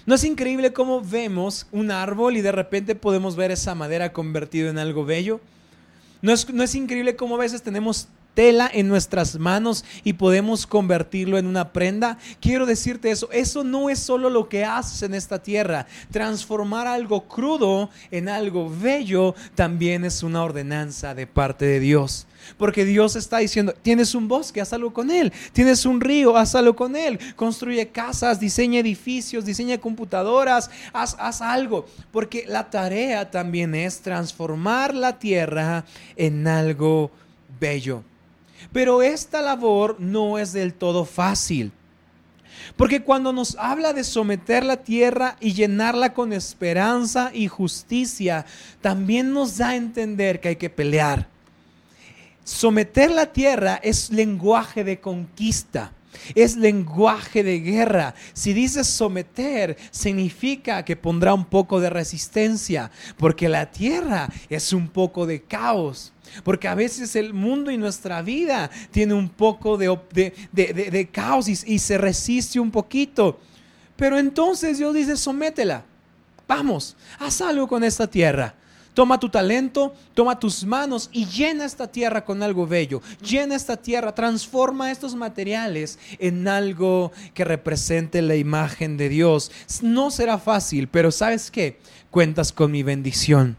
¿No 0.07 0.15
es 0.15 0.25
increíble 0.25 0.73
cómo 0.73 1.01
vemos 1.01 1.67
un 1.73 1.91
árbol 1.91 2.37
y 2.37 2.41
de 2.41 2.53
repente 2.53 2.95
podemos 2.95 3.37
ver 3.37 3.51
esa 3.51 3.75
madera 3.75 4.13
convertida 4.13 4.71
en 4.71 4.79
algo 4.79 5.05
bello? 5.05 5.41
¿No 6.23 6.33
es, 6.33 6.53
no 6.53 6.63
es 6.63 6.75
increíble 6.75 7.17
cómo 7.17 7.37
a 7.37 7.39
veces 7.39 7.63
tenemos 7.63 8.09
tela 8.39 8.71
en 8.73 8.87
nuestras 8.87 9.37
manos 9.37 9.85
y 10.05 10.13
podemos 10.13 10.65
convertirlo 10.65 11.39
en 11.39 11.47
una 11.49 11.73
prenda. 11.73 12.19
Quiero 12.41 12.67
decirte 12.67 13.11
eso, 13.11 13.29
eso 13.33 13.65
no 13.65 13.91
es 13.91 13.99
solo 13.99 14.31
lo 14.31 14.49
que 14.49 14.65
haces 14.65 15.03
en 15.03 15.13
esta 15.13 15.43
tierra. 15.43 15.89
Transformar 16.13 16.87
algo 16.87 17.27
crudo 17.27 17.91
en 18.13 18.29
algo 18.29 18.71
bello 18.71 19.35
también 19.57 20.05
es 20.05 20.23
una 20.23 20.45
ordenanza 20.45 21.17
de 21.17 21.27
parte 21.27 21.65
de 21.65 21.81
Dios. 21.81 22.29
Porque 22.57 22.85
Dios 22.85 23.17
está 23.17 23.39
diciendo, 23.39 23.75
tienes 23.83 24.15
un 24.15 24.29
bosque, 24.29 24.61
haz 24.61 24.73
algo 24.73 24.93
con 24.93 25.11
él. 25.11 25.33
Tienes 25.53 25.85
un 25.85 26.01
río, 26.01 26.37
haz 26.37 26.55
algo 26.55 26.77
con 26.77 26.95
él. 26.95 27.19
Construye 27.35 27.89
casas, 27.89 28.39
diseña 28.39 28.79
edificios, 28.79 29.47
diseña 29.47 29.79
computadoras, 29.79 30.71
haz, 30.93 31.17
haz 31.19 31.43
algo. 31.43 31.87
Porque 32.13 32.45
la 32.47 32.71
tarea 32.71 33.33
también 33.33 33.75
es 33.75 33.99
transformar 34.01 34.95
la 34.95 35.19
tierra 35.19 35.85
en 36.15 36.47
algo 36.47 37.11
bello. 37.59 38.05
Pero 38.73 39.03
esta 39.03 39.41
labor 39.41 39.97
no 39.99 40.39
es 40.39 40.53
del 40.53 40.75
todo 40.75 41.05
fácil. 41.05 41.73
Porque 42.77 43.03
cuando 43.03 43.33
nos 43.33 43.57
habla 43.57 43.93
de 43.93 44.05
someter 44.05 44.65
la 44.65 44.79
tierra 44.79 45.37
y 45.41 45.53
llenarla 45.53 46.13
con 46.13 46.33
esperanza 46.33 47.31
y 47.33 47.49
justicia, 47.49 48.47
también 48.81 49.33
nos 49.33 49.59
da 49.59 49.71
a 49.71 49.77
entender 49.77 50.41
que 50.41 50.49
hay 50.49 50.57
que 50.57 50.71
pelear. 50.71 51.29
Someter 52.45 53.11
la 53.11 53.27
tierra 53.27 53.79
es 53.83 54.11
lenguaje 54.11 54.85
de 54.85 55.01
conquista. 55.01 55.93
Es 56.35 56.57
lenguaje 56.57 57.43
de 57.43 57.61
guerra. 57.61 58.15
Si 58.33 58.53
dices 58.53 58.87
someter, 58.87 59.77
significa 59.91 60.85
que 60.85 60.97
pondrá 60.97 61.35
un 61.35 61.45
poco 61.45 61.81
de 61.81 61.91
resistencia, 61.91 62.91
porque 63.17 63.49
la 63.49 63.71
tierra 63.71 64.29
es 64.49 64.73
un 64.73 64.89
poco 64.89 65.27
de 65.27 65.43
caos. 65.43 66.13
Porque 66.45 66.69
a 66.69 66.75
veces 66.75 67.17
el 67.17 67.33
mundo 67.33 67.71
y 67.71 67.79
nuestra 67.79 68.21
vida 68.23 68.71
tiene 68.91 69.15
un 69.15 69.29
poco 69.29 69.79
de, 69.79 71.09
caos 71.11 71.49
y, 71.49 71.75
y 71.75 71.79
se 71.79 71.99
resiste 71.99 72.61
un 72.61 72.71
poquito. 72.71 73.39
Pero 73.97 74.19
entonces 74.19 74.79
Dios 74.79 74.95
dice, 74.95 75.17
sométela. 75.17 75.85
Vamos, 76.47 76.97
haz 77.19 77.41
algo 77.43 77.69
con 77.69 77.85
esta 77.85 78.07
tierra. 78.07 78.55
Toma 78.99 79.21
tu 79.21 79.29
talento, 79.29 79.95
toma 80.13 80.41
tus 80.41 80.65
manos 80.65 81.09
y 81.13 81.25
llena 81.25 81.65
esta 81.65 81.87
tierra 81.87 82.25
con 82.25 82.43
algo 82.43 82.67
bello. 82.67 83.01
Llena 83.23 83.55
esta 83.55 83.77
tierra, 83.77 84.13
transforma 84.13 84.91
estos 84.91 85.15
materiales 85.15 86.01
en 86.19 86.49
algo 86.49 87.13
que 87.33 87.45
represente 87.45 88.21
la 88.23 88.35
imagen 88.35 88.97
de 88.97 89.09
Dios. 89.09 89.53
No 89.83 90.11
será 90.11 90.37
fácil, 90.39 90.89
pero 90.89 91.13
¿sabes 91.13 91.49
qué? 91.53 91.79
Cuentas 92.11 92.51
con 92.51 92.73
mi 92.73 92.83
bendición. 92.83 93.57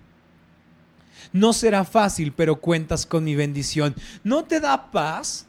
No 1.31 1.53
será 1.53 1.85
fácil, 1.85 2.33
pero 2.33 2.57
cuentas 2.57 3.05
con 3.05 3.23
mi 3.23 3.37
bendición. 3.37 3.95
¿No 4.25 4.43
te 4.43 4.59
da 4.59 4.91
paz 4.91 5.45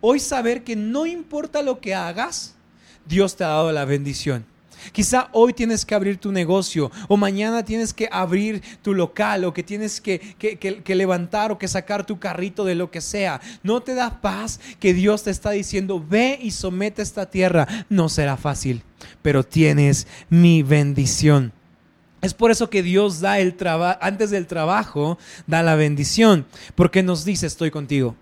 hoy 0.00 0.18
saber 0.18 0.64
que 0.64 0.74
no 0.74 1.06
importa 1.06 1.62
lo 1.62 1.78
que 1.78 1.94
hagas, 1.94 2.56
Dios 3.06 3.36
te 3.36 3.44
ha 3.44 3.50
dado 3.50 3.70
la 3.70 3.84
bendición? 3.84 4.44
Quizá 4.92 5.28
hoy 5.32 5.52
tienes 5.52 5.84
que 5.84 5.94
abrir 5.94 6.18
tu 6.18 6.32
negocio 6.32 6.90
o 7.08 7.16
mañana 7.16 7.64
tienes 7.64 7.92
que 7.92 8.08
abrir 8.10 8.62
tu 8.82 8.94
local 8.94 9.44
o 9.44 9.52
que 9.52 9.62
tienes 9.62 10.00
que, 10.00 10.20
que, 10.38 10.94
levantar 10.94 11.52
o 11.52 11.58
que 11.58 11.68
sacar 11.68 12.04
tu 12.04 12.18
carrito 12.18 12.64
de 12.64 12.74
lo 12.74 12.90
que 12.90 13.00
sea. 13.00 13.40
¿No 13.62 13.80
te 13.80 13.94
da 13.94 14.20
paz 14.20 14.60
que 14.80 14.94
Dios 14.94 15.24
te 15.24 15.30
está 15.30 15.50
diciendo, 15.50 16.04
ve 16.06 16.38
y 16.40 16.50
somete 16.50 17.02
esta 17.02 17.26
tierra? 17.26 17.66
No 17.88 18.08
será 18.08 18.36
fácil, 18.36 18.82
pero 19.22 19.44
tienes 19.44 20.06
mi 20.28 20.62
bendición. 20.62 21.52
Es 22.20 22.34
por 22.34 22.50
eso 22.50 22.68
que 22.68 22.82
Dios 22.82 23.20
da 23.20 23.38
el 23.38 23.54
trabajo, 23.54 23.98
antes 24.02 24.30
del 24.30 24.46
trabajo, 24.46 25.18
da 25.46 25.62
la 25.62 25.76
bendición, 25.76 26.46
porque 26.74 27.02
nos 27.02 27.24
dice, 27.24 27.46
estoy 27.46 27.70
contigo. 27.70 28.16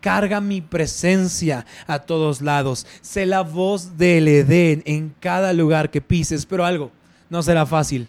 Carga 0.00 0.40
mi 0.40 0.60
presencia 0.60 1.66
a 1.86 2.00
todos 2.00 2.40
lados. 2.40 2.86
Sé 3.00 3.26
la 3.26 3.42
voz 3.42 3.96
del 3.96 4.28
Edén 4.28 4.82
en 4.86 5.14
cada 5.20 5.52
lugar 5.52 5.90
que 5.90 6.00
pises, 6.00 6.46
pero 6.46 6.64
algo, 6.64 6.90
no 7.30 7.42
será 7.42 7.66
fácil. 7.66 8.08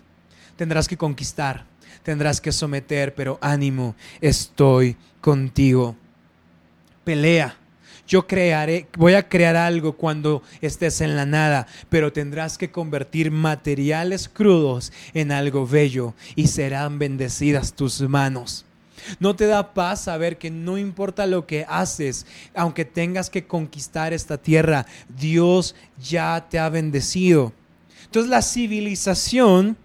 Tendrás 0.56 0.88
que 0.88 0.98
conquistar, 0.98 1.66
tendrás 2.04 2.40
que 2.40 2.52
someter, 2.52 3.14
pero 3.16 3.38
ánimo, 3.42 3.96
estoy 4.22 4.98
contigo. 5.22 5.96
Pelea 7.04 7.58
yo 8.08 8.28
crearé, 8.28 8.88
voy 8.98 9.16
a 9.16 9.28
crear 9.28 9.56
algo 9.56 9.94
cuando 9.94 10.44
estés 10.62 11.02
en 11.02 11.16
la 11.16 11.26
nada, 11.26 11.68
pero 11.90 12.14
tendrás 12.14 12.58
que 12.58 12.70
convertir 12.70 13.32
materiales 13.32 14.30
crudos 14.30 14.94
en 15.14 15.32
algo 15.32 15.66
bello 15.66 16.14
y 16.36 16.48
serán 16.48 17.00
bendecidas 17.00 17.74
tus 17.74 18.02
manos. 18.02 18.66
No 19.20 19.36
te 19.36 19.46
da 19.48 19.74
paz 19.74 20.02
saber 20.02 20.38
que 20.38 20.50
no 20.50 20.78
importa 20.78 21.26
lo 21.26 21.46
que 21.46 21.66
haces, 21.68 22.26
aunque 22.54 22.86
tengas 22.86 23.30
que 23.30 23.46
conquistar 23.46 24.14
esta 24.14 24.38
tierra, 24.38 24.86
Dios 25.10 25.76
ya 26.02 26.46
te 26.50 26.60
ha 26.60 26.70
bendecido. 26.70 27.54
Entonces 28.06 28.30
la 28.30 28.42
civilización 28.42 29.78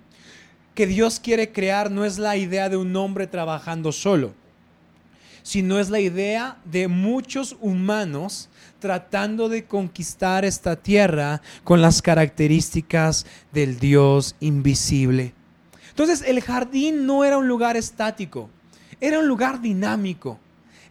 que 0.75 0.87
Dios 0.87 1.21
quiere 1.21 1.53
crear 1.53 1.91
no 1.91 2.05
es 2.05 2.19
la 2.19 2.37
idea 2.37 2.69
de 2.69 2.77
un 2.77 2.95
hombre 2.97 3.27
trabajando 3.27 3.93
solo 3.93 4.35
sino 5.43 5.79
es 5.79 5.91
la 5.91 6.01
idea 6.01 6.59
de 6.65 6.89
muchos 6.89 7.57
humanos 7.61 8.49
tratando 8.79 9.49
de 9.49 9.65
conquistar 9.65 10.45
esta 10.45 10.77
tierra 10.77 11.43
con 11.65 11.83
las 11.83 12.03
características 12.03 13.27
del 13.53 13.79
Dios 13.79 14.37
invisible. 14.41 15.35
Entonces 15.91 16.23
el 16.27 16.41
jardín 16.41 17.07
no 17.07 17.25
era 17.25 17.37
un 17.37 17.49
lugar 17.49 17.77
estático, 17.77 18.49
era 19.01 19.19
un 19.19 19.29
lugar 19.29 19.61
dinámico, 19.61 20.39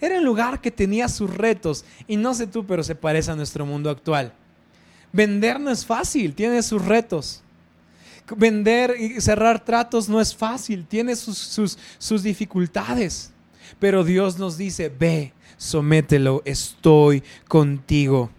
era 0.02 0.18
un 0.18 0.26
lugar 0.26 0.62
que 0.62 0.72
tenía 0.72 1.08
sus 1.08 1.34
retos 1.34 1.86
y 2.08 2.18
no 2.18 2.34
sé 2.34 2.48
tú, 2.48 2.66
pero 2.66 2.84
se 2.84 2.96
parece 2.96 3.32
a 3.32 3.36
nuestro 3.36 3.66
mundo 3.66 3.90
actual. 3.90 4.34
Vender 5.12 5.60
no 5.60 5.72
es 5.72 5.86
fácil, 5.86 6.34
tiene 6.34 6.62
sus 6.62 6.84
retos. 6.86 7.42
Vender 8.36 8.96
y 9.00 9.20
cerrar 9.22 9.64
tratos 9.66 10.08
no 10.08 10.22
es 10.22 10.36
fácil, 10.36 10.86
tiene 10.86 11.16
sus, 11.16 11.78
sus 11.98 12.24
dificultades. 12.24 13.32
Pero 13.80 14.04
Dios 14.04 14.38
nos 14.38 14.58
dice, 14.58 14.90
ve, 14.90 15.34
somételo, 15.58 16.42
estoy 16.46 17.24
contigo. 17.48 18.30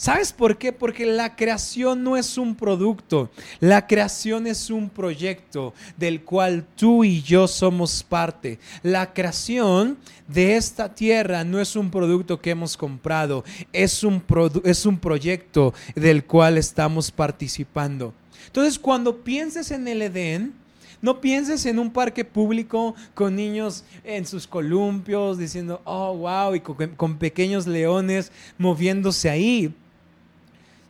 ¿Sabes 0.00 0.32
por 0.32 0.56
qué? 0.56 0.72
Porque 0.72 1.04
la 1.04 1.36
creación 1.36 2.02
no 2.02 2.16
es 2.16 2.38
un 2.38 2.54
producto, 2.54 3.28
la 3.60 3.86
creación 3.86 4.46
es 4.46 4.70
un 4.70 4.88
proyecto 4.88 5.74
del 5.98 6.22
cual 6.22 6.64
tú 6.74 7.04
y 7.04 7.20
yo 7.20 7.46
somos 7.46 8.02
parte. 8.02 8.58
La 8.82 9.12
creación 9.12 9.98
de 10.26 10.56
esta 10.56 10.94
tierra 10.94 11.44
no 11.44 11.60
es 11.60 11.76
un 11.76 11.90
producto 11.90 12.40
que 12.40 12.48
hemos 12.48 12.78
comprado, 12.78 13.44
es 13.74 14.02
un, 14.02 14.24
es 14.64 14.86
un 14.86 14.98
proyecto 14.98 15.74
del 15.94 16.24
cual 16.24 16.56
estamos 16.56 17.10
participando. 17.10 18.14
Entonces, 18.46 18.78
cuando 18.78 19.18
pienses 19.18 19.70
en 19.70 19.86
el 19.86 20.00
Edén, 20.00 20.54
no 21.02 21.20
pienses 21.20 21.64
en 21.66 21.78
un 21.78 21.90
parque 21.90 22.24
público 22.24 22.94
con 23.14 23.36
niños 23.36 23.84
en 24.04 24.26
sus 24.26 24.46
columpios 24.46 25.38
diciendo, 25.38 25.80
oh, 25.84 26.16
wow, 26.16 26.54
y 26.54 26.60
con, 26.60 27.16
pequeños 27.16 27.66
leones 27.66 28.30
moviéndose 28.58 29.30
ahí. 29.30 29.74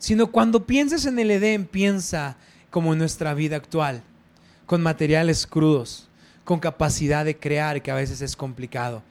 Sino 0.01 0.29
cuando 0.29 0.65
pienses 0.67 1.05
en 1.05 1.19
el 1.19 1.31
Edén, 1.31 1.67
piensa 1.67 2.39
como 2.71 2.95
en 2.95 2.99
nuestra 2.99 3.35
vida 3.35 3.57
actual, 3.57 4.03
con 4.65 4.83
materiales 4.83 5.47
crudos, 5.47 6.09
con 6.43 6.59
capacidad 6.59 7.25
de 7.25 7.37
crear, 7.37 7.83
que 7.83 7.91
a 7.91 7.97
veces 7.97 8.23
es 8.23 8.35
complicado. 8.35 9.03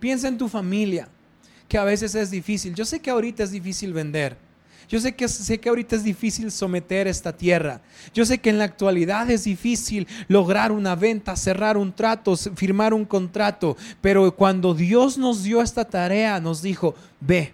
Piensa 0.00 0.26
en 0.26 0.38
tu 0.38 0.48
familia, 0.48 1.06
que 1.68 1.76
a 1.76 1.84
veces 1.84 2.14
es 2.14 2.30
difícil. 2.30 2.74
Yo 2.74 2.86
sé 2.86 2.98
que 2.98 3.10
ahorita 3.10 3.42
es 3.42 3.50
difícil 3.50 3.92
vender. 3.92 4.38
Yo 4.88 4.98
sé 4.98 5.14
que, 5.14 5.28
sé 5.28 5.60
que 5.60 5.68
ahorita 5.68 5.96
es 5.96 6.02
difícil 6.02 6.50
someter 6.50 7.06
esta 7.06 7.36
tierra. 7.36 7.82
Yo 8.14 8.24
sé 8.24 8.38
que 8.38 8.48
en 8.48 8.56
la 8.56 8.64
actualidad 8.64 9.30
es 9.30 9.44
difícil 9.44 10.08
lograr 10.28 10.72
una 10.72 10.96
venta, 10.96 11.36
cerrar 11.36 11.76
un 11.76 11.92
trato, 11.92 12.34
firmar 12.36 12.94
un 12.94 13.04
contrato. 13.04 13.76
Pero 14.00 14.34
cuando 14.34 14.72
Dios 14.72 15.18
nos 15.18 15.42
dio 15.42 15.60
esta 15.60 15.84
tarea, 15.84 16.40
nos 16.40 16.62
dijo, 16.62 16.94
ve, 17.20 17.52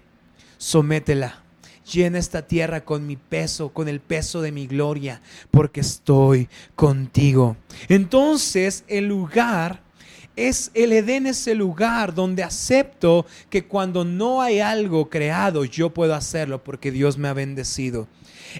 sométela. 0.58 1.43
Llena 1.92 2.18
esta 2.18 2.46
tierra 2.46 2.84
con 2.84 3.06
mi 3.06 3.16
peso, 3.16 3.68
con 3.70 3.88
el 3.88 4.00
peso 4.00 4.40
de 4.40 4.52
mi 4.52 4.66
gloria, 4.66 5.20
porque 5.50 5.80
estoy 5.80 6.48
contigo. 6.74 7.56
Entonces 7.88 8.84
el 8.88 9.06
lugar 9.06 9.82
es 10.36 10.70
el 10.74 10.92
Edén 10.92 11.26
es 11.26 11.46
el 11.46 11.58
lugar 11.58 12.14
donde 12.14 12.42
acepto 12.42 13.26
que 13.50 13.66
cuando 13.66 14.04
no 14.04 14.42
hay 14.42 14.60
algo 14.60 15.08
creado, 15.08 15.64
yo 15.64 15.90
puedo 15.90 16.14
hacerlo 16.14 16.64
porque 16.64 16.90
Dios 16.90 17.18
me 17.18 17.28
ha 17.28 17.32
bendecido. 17.32 18.08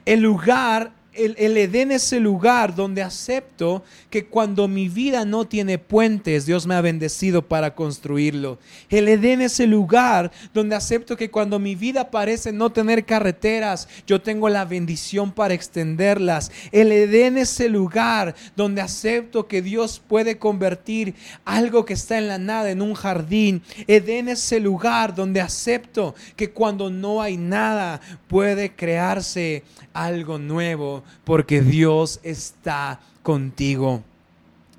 El 0.05 0.21
lugar 0.21 0.93
el, 1.17 1.57
Edén 1.57 1.93
es 1.93 2.13
el 2.13 2.23
lugar 2.23 2.75
donde 2.75 3.03
acepto 3.03 3.85
que 4.11 4.27
cuando 4.27 4.69
mi 4.69 4.89
vida 4.89 5.25
no 5.25 5.47
tiene 5.47 5.79
puentes, 5.79 6.47
Dios 6.47 6.67
me 6.67 6.75
ha 6.75 6.81
bendecido 6.81 7.43
para 7.43 7.75
construirlo. 7.75 8.59
El 8.89 9.09
Edén 9.09 9.41
es 9.41 9.61
el 9.61 9.71
lugar 9.71 10.33
donde 10.53 10.75
acepto 10.75 11.17
que 11.17 11.31
cuando 11.31 11.59
mi 11.59 11.75
vida 11.75 12.11
parece 12.11 12.53
no 12.53 12.71
tener 12.71 13.05
carreteras, 13.05 13.89
yo 14.07 14.21
tengo 14.21 14.49
la 14.49 14.65
bendición 14.65 15.33
para 15.33 15.55
extenderlas. 15.55 16.51
El 16.73 16.91
Edén 16.93 17.39
es 17.39 17.61
el 17.61 17.73
lugar 17.73 18.35
donde 18.57 18.81
acepto 18.81 19.47
que 19.47 19.63
Dios 19.63 20.03
puede 20.07 20.39
convertir 20.39 21.15
algo 21.45 21.85
que 21.85 21.95
está 21.95 22.19
en 22.19 22.29
la 22.29 22.39
nada 22.39 22.71
en 22.71 22.83
un 22.83 22.95
jardín. 22.95 23.63
Edén 23.87 24.29
es 24.29 24.51
el 24.53 24.65
lugar 24.65 25.15
donde 25.15 25.41
acepto 25.41 26.15
que 26.37 26.51
cuando 26.51 26.91
no 26.91 27.23
hay 27.23 27.37
nada 27.37 28.01
puede 28.29 28.75
crearse 28.75 29.63
algo 29.93 30.39
nuevo 30.39 31.04
porque 31.25 31.61
Dios 31.63 32.21
está 32.23 33.01
contigo. 33.23 34.03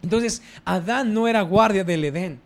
Entonces, 0.01 0.41
Adán 0.65 1.13
no 1.13 1.27
era 1.27 1.41
guardia 1.41 1.83
del 1.83 2.05
Edén. 2.05 2.44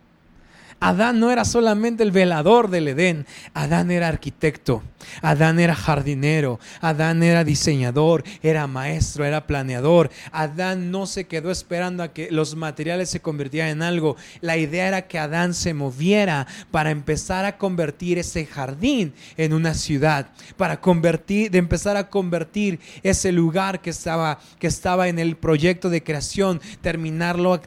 Adán 0.80 1.20
no 1.20 1.30
era 1.30 1.44
solamente 1.44 2.02
el 2.02 2.10
velador 2.10 2.70
del 2.70 2.88
Edén, 2.88 3.26
Adán 3.52 3.90
era 3.90 4.08
arquitecto, 4.08 4.82
Adán 5.20 5.58
era 5.60 5.74
jardinero, 5.74 6.58
Adán 6.80 7.22
era 7.22 7.44
diseñador, 7.44 8.24
era 8.42 8.66
maestro, 8.66 9.24
era 9.24 9.46
planeador. 9.46 10.10
Adán 10.32 10.90
no 10.90 11.06
se 11.06 11.26
quedó 11.26 11.50
esperando 11.50 12.02
a 12.02 12.12
que 12.12 12.30
los 12.30 12.56
materiales 12.56 13.10
se 13.10 13.20
convirtieran 13.20 13.70
en 13.70 13.82
algo. 13.82 14.16
La 14.40 14.56
idea 14.56 14.88
era 14.88 15.06
que 15.06 15.18
Adán 15.18 15.54
se 15.54 15.74
moviera 15.74 16.46
para 16.70 16.90
empezar 16.90 17.44
a 17.44 17.58
convertir 17.58 18.18
ese 18.18 18.46
jardín 18.46 19.12
en 19.36 19.52
una 19.52 19.74
ciudad, 19.74 20.28
para 20.56 20.80
convertir, 20.80 21.50
de 21.50 21.58
empezar 21.58 21.96
a 21.96 22.08
convertir 22.08 22.80
ese 23.02 23.32
lugar 23.32 23.80
que 23.80 23.90
estaba, 23.90 24.38
que 24.58 24.66
estaba 24.66 25.08
en 25.08 25.18
el 25.18 25.36
proyecto 25.36 25.90
de 25.90 26.02
creación, 26.02 26.60
terminarlo, 26.80 27.60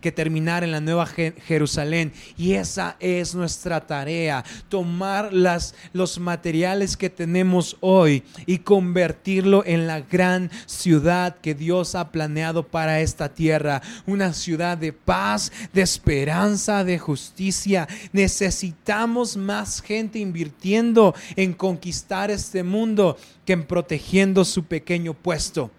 que 0.00 0.12
terminar 0.12 0.64
en 0.64 0.72
la 0.72 0.80
nueva 0.80 1.06
Jerusalén. 1.06 2.12
Y 2.36 2.57
esa 2.60 2.96
es 3.00 3.34
nuestra 3.34 3.86
tarea, 3.86 4.44
tomar 4.68 5.32
las, 5.32 5.74
los 5.92 6.18
materiales 6.18 6.96
que 6.96 7.10
tenemos 7.10 7.76
hoy 7.80 8.22
y 8.46 8.58
convertirlo 8.58 9.64
en 9.64 9.86
la 9.86 10.00
gran 10.00 10.50
ciudad 10.66 11.36
que 11.36 11.54
Dios 11.54 11.94
ha 11.94 12.10
planeado 12.10 12.66
para 12.66 13.00
esta 13.00 13.28
tierra. 13.28 13.82
Una 14.06 14.32
ciudad 14.32 14.76
de 14.78 14.92
paz, 14.92 15.52
de 15.72 15.82
esperanza, 15.82 16.84
de 16.84 16.98
justicia. 16.98 17.88
Necesitamos 18.12 19.36
más 19.36 19.80
gente 19.80 20.18
invirtiendo 20.18 21.14
en 21.36 21.52
conquistar 21.52 22.30
este 22.30 22.62
mundo 22.62 23.16
que 23.44 23.52
en 23.54 23.64
protegiendo 23.64 24.44
su 24.44 24.64
pequeño 24.64 25.14
puesto. 25.14 25.70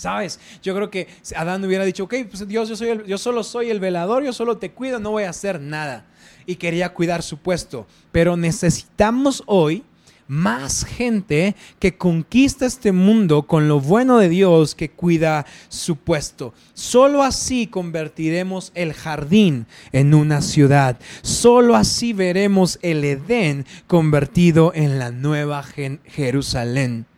¿Sabes? 0.00 0.40
Yo 0.62 0.74
creo 0.74 0.90
que 0.90 1.08
Adán 1.36 1.62
hubiera 1.62 1.84
dicho, 1.84 2.04
ok, 2.04 2.14
pues 2.30 2.48
Dios, 2.48 2.70
yo, 2.70 2.76
soy 2.76 3.02
yo 3.06 3.18
solo 3.18 3.44
soy 3.44 3.68
el 3.68 3.80
velador, 3.80 4.24
yo 4.24 4.32
solo 4.32 4.56
te 4.56 4.70
cuido, 4.70 4.98
no 4.98 5.10
voy 5.10 5.24
a 5.24 5.28
hacer 5.28 5.60
nada. 5.60 6.06
Y 6.46 6.56
quería 6.56 6.94
cuidar 6.94 7.22
su 7.22 7.36
puesto. 7.36 7.86
Pero 8.10 8.34
necesitamos 8.34 9.42
hoy 9.44 9.84
más 10.26 10.86
gente 10.86 11.54
que 11.78 11.98
conquista 11.98 12.64
este 12.64 12.92
mundo 12.92 13.42
con 13.42 13.68
lo 13.68 13.78
bueno 13.78 14.16
de 14.16 14.30
Dios 14.30 14.74
que 14.74 14.90
cuida 14.90 15.44
su 15.68 15.96
puesto. 15.96 16.54
Solo 16.72 17.22
así 17.22 17.66
convertiremos 17.66 18.72
el 18.74 18.94
jardín 18.94 19.66
en 19.92 20.14
una 20.14 20.40
ciudad. 20.40 20.98
Solo 21.20 21.76
así 21.76 22.14
veremos 22.14 22.78
el 22.80 23.04
Edén 23.04 23.66
convertido 23.86 24.72
en 24.74 24.98
la 24.98 25.10
nueva 25.10 25.62
Jerusalén. 26.06 27.09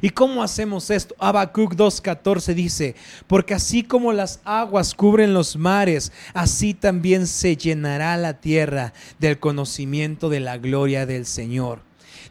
¿Y 0.00 0.10
cómo 0.10 0.42
hacemos 0.42 0.90
esto? 0.90 1.14
Habacuc 1.18 1.74
2.14 1.74 2.54
dice, 2.54 2.94
porque 3.26 3.54
así 3.54 3.82
como 3.82 4.12
las 4.12 4.40
aguas 4.44 4.94
cubren 4.94 5.34
los 5.34 5.56
mares, 5.56 6.12
así 6.34 6.74
también 6.74 7.26
se 7.26 7.56
llenará 7.56 8.16
la 8.16 8.40
tierra 8.40 8.92
del 9.18 9.38
conocimiento 9.38 10.28
de 10.28 10.40
la 10.40 10.58
gloria 10.58 11.06
del 11.06 11.26
Señor. 11.26 11.80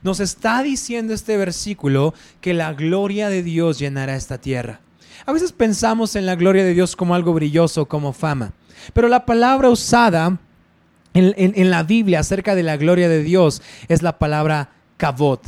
Nos 0.03 0.19
está 0.19 0.63
diciendo 0.63 1.13
este 1.13 1.37
versículo 1.37 2.13
que 2.39 2.53
la 2.53 2.73
gloria 2.73 3.29
de 3.29 3.43
Dios 3.43 3.77
llenará 3.77 4.15
esta 4.15 4.39
tierra. 4.39 4.79
A 5.25 5.33
veces 5.33 5.51
pensamos 5.51 6.15
en 6.15 6.25
la 6.25 6.35
gloria 6.35 6.63
de 6.63 6.73
Dios 6.73 6.95
como 6.95 7.13
algo 7.13 7.33
brilloso, 7.33 7.85
como 7.85 8.11
fama, 8.11 8.53
pero 8.93 9.07
la 9.07 9.25
palabra 9.25 9.69
usada 9.69 10.39
en, 11.13 11.69
la 11.69 11.83
Biblia 11.83 12.21
acerca 12.21 12.55
de 12.55 12.63
la 12.63 12.77
gloria 12.77 13.09
de 13.09 13.21
Dios 13.21 13.61
es 13.87 14.01
la 14.01 14.17
palabra 14.17 14.69
kavod. 14.97 15.39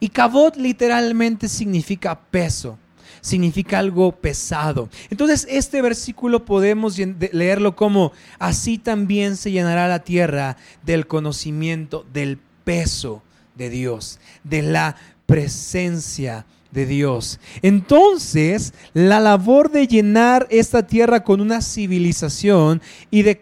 Y 0.00 0.08
cabot 0.08 0.56
literalmente 0.56 1.48
significa 1.48 2.18
peso, 2.18 2.78
significa 3.20 3.78
algo 3.78 4.12
pesado. 4.12 4.88
Entonces 5.10 5.46
este 5.48 5.82
versículo 5.82 6.44
podemos 6.44 6.98
leerlo 7.32 7.76
como, 7.76 8.12
así 8.38 8.78
también 8.78 9.36
se 9.36 9.52
llenará 9.52 9.86
la 9.86 10.00
tierra 10.00 10.56
del 10.82 11.06
conocimiento 11.06 12.06
del 12.12 12.38
peso 12.64 13.22
de 13.54 13.68
Dios, 13.68 14.18
de 14.42 14.62
la 14.62 14.96
presencia 15.26 16.46
de 16.46 16.59
Dios. 16.72 17.40
Entonces, 17.62 18.72
la 18.94 19.20
labor 19.20 19.70
de 19.70 19.86
llenar 19.86 20.46
esta 20.50 20.86
tierra 20.86 21.24
con 21.24 21.40
una 21.40 21.62
civilización 21.62 22.80
y 23.10 23.22
de, 23.22 23.40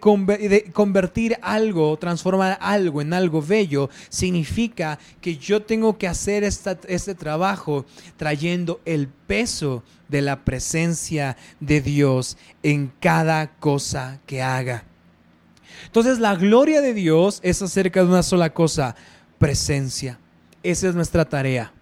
convertir 0.73 1.39
algo, 1.43 1.97
transformar 1.99 2.59
algo 2.61 3.03
en 3.03 3.13
algo 3.13 3.43
bello, 3.43 3.91
significa 4.09 4.99
que 5.21 5.37
yo 5.37 5.63
tengo 5.63 5.99
que 5.99 6.09
hacer 6.09 6.43
este 6.45 7.15
trabajo 7.15 7.85
trayendo 8.17 8.81
el 8.85 9.09
peso 9.09 9.83
de 10.09 10.23
la 10.23 10.45
presencia 10.45 11.37
de 11.61 11.81
Dios 11.83 12.39
en 12.63 12.91
cada 12.99 13.59
cosa 13.59 14.21
que 14.27 14.43
haga. 14.43 14.85
Entonces, 15.85 16.19
la 16.19 16.35
gloria 16.35 16.81
de 16.81 16.95
Dios 16.95 17.41
es 17.43 17.61
acerca 17.61 18.03
de 18.03 18.09
una 18.09 18.23
sola 18.23 18.53
cosa, 18.53 18.97
presencia. 19.39 20.19
Esa 20.63 20.89
es 20.89 20.95
nuestra 20.95 21.25
tarea 21.25 21.73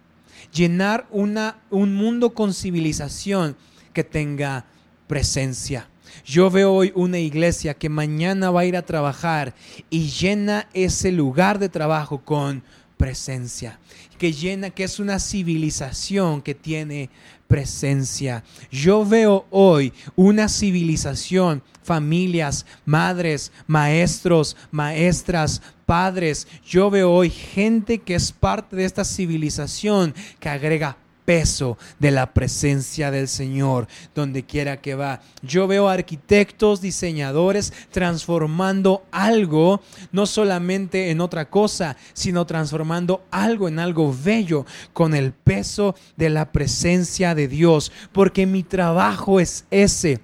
llenar 0.52 1.06
una, 1.10 1.58
un 1.70 1.94
mundo 1.94 2.34
con 2.34 2.54
civilización 2.54 3.56
que 3.92 4.04
tenga 4.04 4.64
presencia. 5.06 5.88
Yo 6.24 6.50
veo 6.50 6.72
hoy 6.72 6.92
una 6.94 7.18
iglesia 7.18 7.74
que 7.74 7.88
mañana 7.88 8.50
va 8.50 8.60
a 8.60 8.64
ir 8.64 8.76
a 8.76 8.86
trabajar 8.86 9.54
y 9.90 10.08
llena 10.08 10.68
ese 10.72 11.12
lugar 11.12 11.58
de 11.58 11.68
trabajo 11.68 12.18
con 12.24 12.62
presencia, 12.96 13.78
que 14.18 14.32
llena, 14.32 14.70
que 14.70 14.84
es 14.84 14.98
una 14.98 15.18
civilización 15.18 16.42
que 16.42 16.54
tiene 16.54 17.10
presencia. 17.48 18.42
Yo 18.70 19.04
veo 19.04 19.46
hoy 19.50 19.92
una 20.16 20.48
civilización, 20.48 21.62
familias, 21.82 22.66
madres, 22.84 23.52
maestros, 23.66 24.56
maestras, 24.70 25.62
padres. 25.84 26.48
Yo 26.64 26.90
veo 26.90 27.12
hoy 27.12 27.30
gente 27.30 27.98
que 27.98 28.14
es 28.14 28.32
parte 28.32 28.76
de 28.76 28.84
esta 28.84 29.04
civilización 29.04 30.14
que 30.40 30.48
agrega 30.48 30.96
peso 31.26 31.76
de 31.98 32.10
la 32.10 32.32
presencia 32.32 33.10
del 33.10 33.28
Señor 33.28 33.88
donde 34.14 34.44
quiera 34.44 34.80
que 34.80 34.94
va. 34.94 35.20
Yo 35.42 35.66
veo 35.66 35.88
arquitectos, 35.88 36.80
diseñadores 36.80 37.74
transformando 37.90 39.04
algo, 39.10 39.82
no 40.12 40.24
solamente 40.24 41.10
en 41.10 41.20
otra 41.20 41.50
cosa, 41.50 41.96
sino 42.14 42.46
transformando 42.46 43.26
algo 43.30 43.68
en 43.68 43.78
algo 43.78 44.14
bello 44.24 44.64
con 44.94 45.14
el 45.14 45.32
peso 45.32 45.94
de 46.16 46.30
la 46.30 46.52
presencia 46.52 47.34
de 47.34 47.48
Dios, 47.48 47.92
porque 48.12 48.46
mi 48.46 48.62
trabajo 48.62 49.40
es 49.40 49.66
ese 49.70 50.20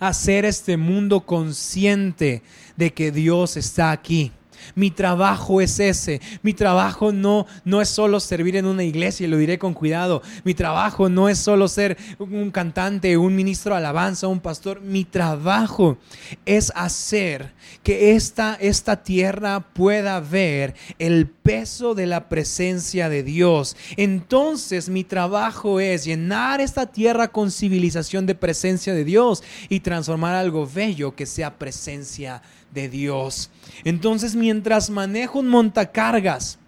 hacer 0.00 0.44
este 0.44 0.76
mundo 0.76 1.20
consciente 1.20 2.42
de 2.76 2.92
que 2.92 3.12
Dios 3.12 3.56
está 3.56 3.92
aquí 3.92 4.32
Mi 4.74 4.90
trabajo 4.90 5.60
es 5.60 5.80
ese. 5.80 6.20
Mi 6.42 6.54
trabajo 6.54 7.12
no, 7.12 7.46
no 7.64 7.80
es 7.80 7.88
solo 7.88 8.20
servir 8.20 8.56
en 8.56 8.66
una 8.66 8.84
iglesia, 8.84 9.26
y 9.26 9.30
lo 9.30 9.36
diré 9.36 9.58
con 9.58 9.74
cuidado. 9.74 10.22
Mi 10.44 10.54
trabajo 10.54 11.08
no 11.08 11.28
es 11.28 11.38
solo 11.38 11.68
ser 11.68 11.96
un 12.18 12.50
cantante, 12.50 13.16
un 13.16 13.34
ministro 13.34 13.72
de 13.72 13.78
alabanza, 13.78 14.28
un 14.28 14.40
pastor. 14.40 14.80
Mi 14.80 15.04
trabajo 15.04 15.98
es 16.44 16.72
hacer 16.74 17.52
que 17.82 18.14
esta, 18.14 18.56
esta 18.60 19.02
tierra 19.02 19.60
pueda 19.60 20.20
ver 20.20 20.74
el 20.98 21.26
peso 21.26 21.94
de 21.94 22.06
la 22.06 22.28
presencia 22.28 23.08
de 23.08 23.22
Dios. 23.22 23.76
Entonces 23.96 24.88
mi 24.88 25.04
trabajo 25.04 25.80
es 25.80 26.04
llenar 26.04 26.60
esta 26.60 26.86
tierra 26.86 27.28
con 27.28 27.50
civilización 27.50 28.26
de 28.26 28.34
presencia 28.34 28.94
de 28.94 29.04
Dios 29.04 29.42
y 29.68 29.80
transformar 29.80 30.34
algo 30.34 30.66
bello 30.66 31.14
que 31.14 31.26
sea 31.26 31.58
presencia 31.58 32.42
de 32.42 32.57
Dios. 32.86 33.50
Entonces 33.82 34.36
mientras 34.36 34.90
manejo 34.90 35.40
un 35.40 35.48
montacargas, 35.48 36.60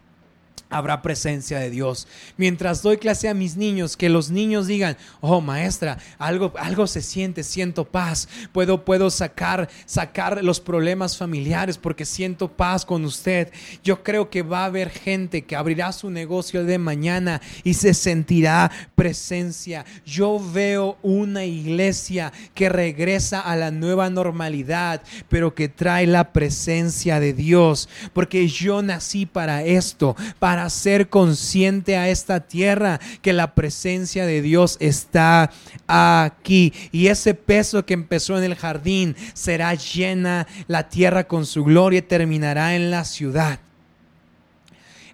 habrá 0.71 1.03
presencia 1.03 1.59
de 1.59 1.69
Dios. 1.69 2.07
Mientras 2.37 2.83
doy 2.83 2.97
clase 2.97 3.29
a 3.29 3.35
mis 3.35 3.57
niños, 3.57 3.97
que 3.97 4.09
los 4.09 4.31
niños 4.31 4.67
digan, 4.67 4.97
oh 5.21 5.41
maestra, 5.41 5.99
algo, 6.19 6.53
algo 6.59 6.87
se 6.87 7.03
siente, 7.03 7.43
siento 7.43 7.85
paz. 7.85 8.29
Puedo, 8.53 8.85
puedo 8.85 9.11
sacar, 9.11 9.69
sacar 9.85 10.43
los 10.43 10.61
problemas 10.61 11.17
familiares 11.17 11.77
porque 11.77 12.05
siento 12.05 12.49
paz 12.49 12.87
con 12.87 13.05
usted. 13.05 13.53
Yo 13.83 14.03
creo 14.03 14.31
que 14.31 14.43
va 14.43 14.63
a 14.63 14.67
haber 14.67 14.91
gente 14.91 15.43
que 15.43 15.57
abrirá 15.57 15.93
su 15.93 16.11
negocio 16.11 16.65
de 16.65 16.79
mañana 16.79 17.41
y 17.65 17.75
se 17.75 17.93
sentirá 17.93 18.71
presencia. 18.95 19.85
Yo 20.07 20.41
veo 20.53 20.97
una 21.03 21.45
iglesia 21.45 22.33
que 22.55 22.69
regresa 22.69 23.41
a 23.41 23.57
la 23.57 23.71
nueva 23.71 24.09
normalidad, 24.09 25.03
pero 25.29 25.55
que 25.55 25.69
trae 25.69 26.07
la 26.07 26.33
presencia 26.33 27.19
de 27.19 27.33
Dios, 27.33 27.89
porque 28.13 28.47
yo 28.49 28.83
nací 28.83 29.27
para 29.27 29.65
esto, 29.65 30.17
para 30.39 30.60
ser 30.69 31.09
consciente 31.09 31.97
a 31.97 32.09
esta 32.09 32.41
tierra 32.41 33.01
que 33.23 33.33
la 33.33 33.55
presencia 33.55 34.27
de 34.27 34.43
Dios 34.43 34.77
está 34.81 35.51
aquí. 35.87 36.73
Y 36.93 37.07
ese 37.07 37.35
peso 37.35 37.87
que 37.87 37.95
empezó 37.95 38.37
en 38.37 38.45
el 38.45 38.57
jardín 38.57 39.17
será 39.33 39.75
llena 39.75 40.47
la 40.67 40.89
tierra 40.89 41.25
con 41.25 41.47
su 41.47 41.65
gloria 41.65 42.01
y 42.01 42.03
terminará 42.03 42.75
en 42.75 42.91
la 42.91 43.05
ciudad. 43.05 43.61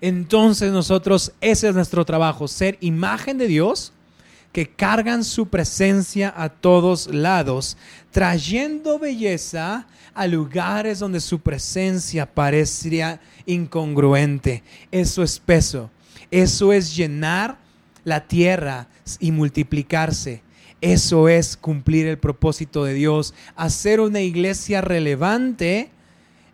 Entonces 0.00 0.72
nosotros, 0.72 1.32
ese 1.40 1.68
es 1.68 1.74
nuestro 1.74 2.04
trabajo, 2.04 2.48
ser 2.48 2.76
imagen 2.80 3.38
de 3.38 3.46
Dios 3.46 3.92
que 4.56 4.66
cargan 4.66 5.22
su 5.22 5.48
presencia 5.48 6.32
a 6.34 6.48
todos 6.48 7.08
lados, 7.12 7.76
trayendo 8.10 8.98
belleza 8.98 9.86
a 10.14 10.26
lugares 10.26 10.98
donde 10.98 11.20
su 11.20 11.40
presencia 11.40 12.24
parecería 12.24 13.20
incongruente. 13.44 14.62
Eso 14.90 15.22
es 15.22 15.38
peso. 15.38 15.90
Eso 16.30 16.72
es 16.72 16.96
llenar 16.96 17.58
la 18.02 18.26
tierra 18.26 18.88
y 19.20 19.30
multiplicarse. 19.30 20.40
Eso 20.80 21.28
es 21.28 21.58
cumplir 21.58 22.06
el 22.06 22.16
propósito 22.16 22.82
de 22.84 22.94
Dios, 22.94 23.34
hacer 23.56 24.00
una 24.00 24.22
iglesia 24.22 24.80
relevante 24.80 25.90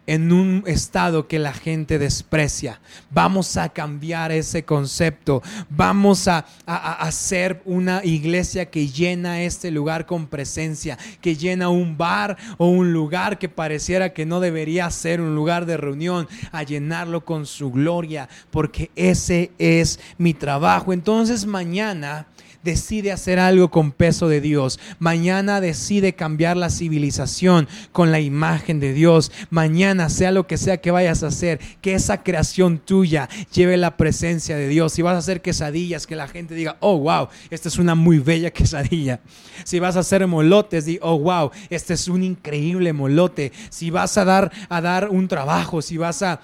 en 0.07 0.33
un 0.33 0.65
estado 0.67 1.29
que 1.29 1.39
la 1.39 1.53
gente 1.53 1.99
desprecia. 1.99 2.81
Vamos 3.11 3.57
a 3.57 3.69
cambiar 3.69 4.33
ese 4.33 4.65
concepto. 4.65 5.43
Vamos 5.71 6.29
a, 6.29 6.45
hacer 6.67 7.63
una 7.65 8.05
iglesia 8.05 8.71
que 8.71 8.89
llena 8.89 9.43
este 9.43 9.71
lugar 9.71 10.07
con 10.07 10.27
presencia, 10.27 10.99
que 11.21 11.37
llena 11.37 11.69
un 11.69 11.97
bar 11.97 12.37
o 12.59 12.67
un 12.67 12.93
lugar 12.93 13.39
que 13.39 13.49
pareciera 13.49 14.13
que 14.13 14.27
no 14.27 14.41
debería 14.41 14.91
ser 14.91 15.21
un 15.21 15.35
lugar 15.35 15.67
de 15.67 15.77
reunión, 15.77 16.29
a 16.51 16.63
llenarlo 16.63 17.25
con 17.25 17.47
su 17.47 17.71
gloria, 17.71 18.29
porque 18.51 18.91
ese 18.97 19.53
es 19.59 20.01
mi 20.19 20.35
trabajo. 20.35 20.93
Entonces 20.93 21.47
mañana 21.47 22.27
decide 22.63 23.13
hacer 23.13 23.39
algo 23.39 23.71
con 23.71 23.93
peso 23.93 24.29
de 24.29 24.41
Dios. 24.41 24.79
Mañana 24.99 25.61
decide 25.61 26.15
cambiar 26.15 26.57
la 26.57 26.71
civilización 26.71 27.69
con 27.93 28.13
la 28.13 28.21
imagen 28.21 28.81
de 28.81 28.93
Dios. 28.93 29.33
Mañana, 29.51 30.09
sea 30.09 30.31
lo 30.31 30.47
que 30.47 30.57
sea 30.57 30.79
que 30.79 30.91
vayas 30.91 31.23
a 31.23 31.29
hacer, 31.29 31.61
que 31.81 31.95
esa 31.95 32.23
creación 32.23 32.79
tuya 32.79 33.29
lleve 33.53 33.77
la 33.77 33.97
presencia 33.97 34.57
de 34.57 34.69
Dios. 34.69 34.93
Si 34.93 35.03
vas 35.03 35.15
a 35.15 35.19
hacer 35.19 35.43
quesadillas, 35.43 36.07
que 36.07 36.17
la 36.17 36.29
gente 36.29 36.55
diga, 36.55 36.77
oh, 36.81 36.99
wow, 36.99 37.29
esta 37.51 37.69
es 37.69 37.79
una 37.79 37.95
muy 37.95 38.19
bella 38.19 38.51
quesadilla. 38.51 39.21
Si 39.65 39.79
vas 39.79 39.97
a 39.97 40.01
hacer 40.01 40.27
molotes, 40.27 40.85
di, 40.85 40.99
oh, 41.03 41.19
wow, 41.19 41.51
este 41.71 41.95
es 41.95 42.09
un 42.09 42.23
increíble 42.23 42.93
molote. 42.93 43.53
Si 43.71 43.91
vas 43.91 44.17
a 44.19 44.25
dar, 44.25 44.53
a 44.69 44.81
dar 44.81 45.09
un 45.09 45.29
trabajo, 45.29 45.83
si 45.83 45.97
vas 45.97 46.23
a 46.23 46.41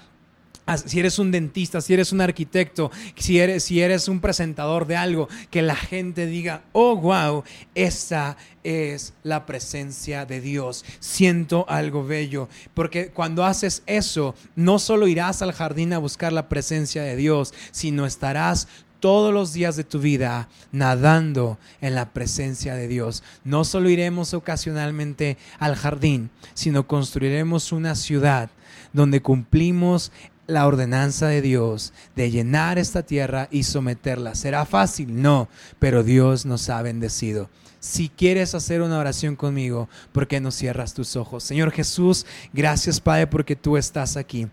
si 0.77 0.99
eres 0.99 1.19
un 1.19 1.31
dentista, 1.31 1.81
si 1.81 1.93
eres 1.93 2.11
un 2.11 2.21
arquitecto, 2.21 2.91
si 3.15 3.39
eres, 3.39 3.63
si 3.63 3.81
eres 3.81 4.07
un 4.07 4.19
presentador 4.19 4.87
de 4.87 4.97
algo, 4.97 5.27
que 5.49 5.61
la 5.61 5.75
gente 5.75 6.25
diga, 6.25 6.63
oh, 6.71 6.95
wow, 6.95 7.43
esa 7.75 8.37
es 8.63 9.13
la 9.23 9.45
presencia 9.45 10.25
de 10.25 10.41
Dios. 10.41 10.85
Siento 10.99 11.65
algo 11.69 12.05
bello. 12.05 12.49
Porque 12.73 13.09
cuando 13.09 13.45
haces 13.45 13.83
eso, 13.85 14.35
no 14.55 14.79
solo 14.79 15.07
irás 15.07 15.41
al 15.41 15.53
jardín 15.53 15.93
a 15.93 15.97
buscar 15.97 16.33
la 16.33 16.49
presencia 16.49 17.03
de 17.03 17.15
Dios, 17.15 17.53
sino 17.71 18.05
estarás 18.05 18.67
todos 18.99 19.33
los 19.33 19.53
días 19.53 19.75
de 19.75 19.83
tu 19.83 19.99
vida 19.99 20.49
nadando 20.71 21.57
en 21.81 21.95
la 21.95 22.13
presencia 22.13 22.75
de 22.75 22.87
Dios. 22.87 23.23
No 23.43 23.63
solo 23.63 23.89
iremos 23.89 24.33
ocasionalmente 24.33 25.37
al 25.57 25.75
jardín, 25.75 26.29
sino 26.53 26.87
construiremos 26.87 27.71
una 27.71 27.95
ciudad 27.95 28.49
donde 28.93 29.21
cumplimos 29.21 30.11
la 30.49 30.67
ordenanza 30.67 31.27
de 31.27 31.41
Dios 31.41 31.93
de 32.15 32.31
llenar 32.31 32.77
esta 32.77 33.03
tierra 33.03 33.47
y 33.51 33.63
someterla. 33.63 34.35
¿Será 34.35 34.65
fácil? 34.65 35.21
No, 35.21 35.47
pero 35.79 36.03
Dios 36.03 36.45
nos 36.45 36.69
ha 36.69 36.81
bendecido. 36.81 37.49
Si 37.79 38.09
quieres 38.09 38.55
hacer 38.55 38.81
una 38.81 38.99
oración 38.99 39.35
conmigo, 39.35 39.87
¿por 40.11 40.27
qué 40.27 40.41
no 40.41 40.51
cierras 40.51 40.93
tus 40.93 41.15
ojos? 41.15 41.43
Señor 41.43 41.71
Jesús, 41.71 42.25
gracias 42.51 42.99
Padre 42.99 43.27
porque 43.27 43.55
tú 43.55 43.77
estás 43.77 44.17
aquí. 44.17 44.47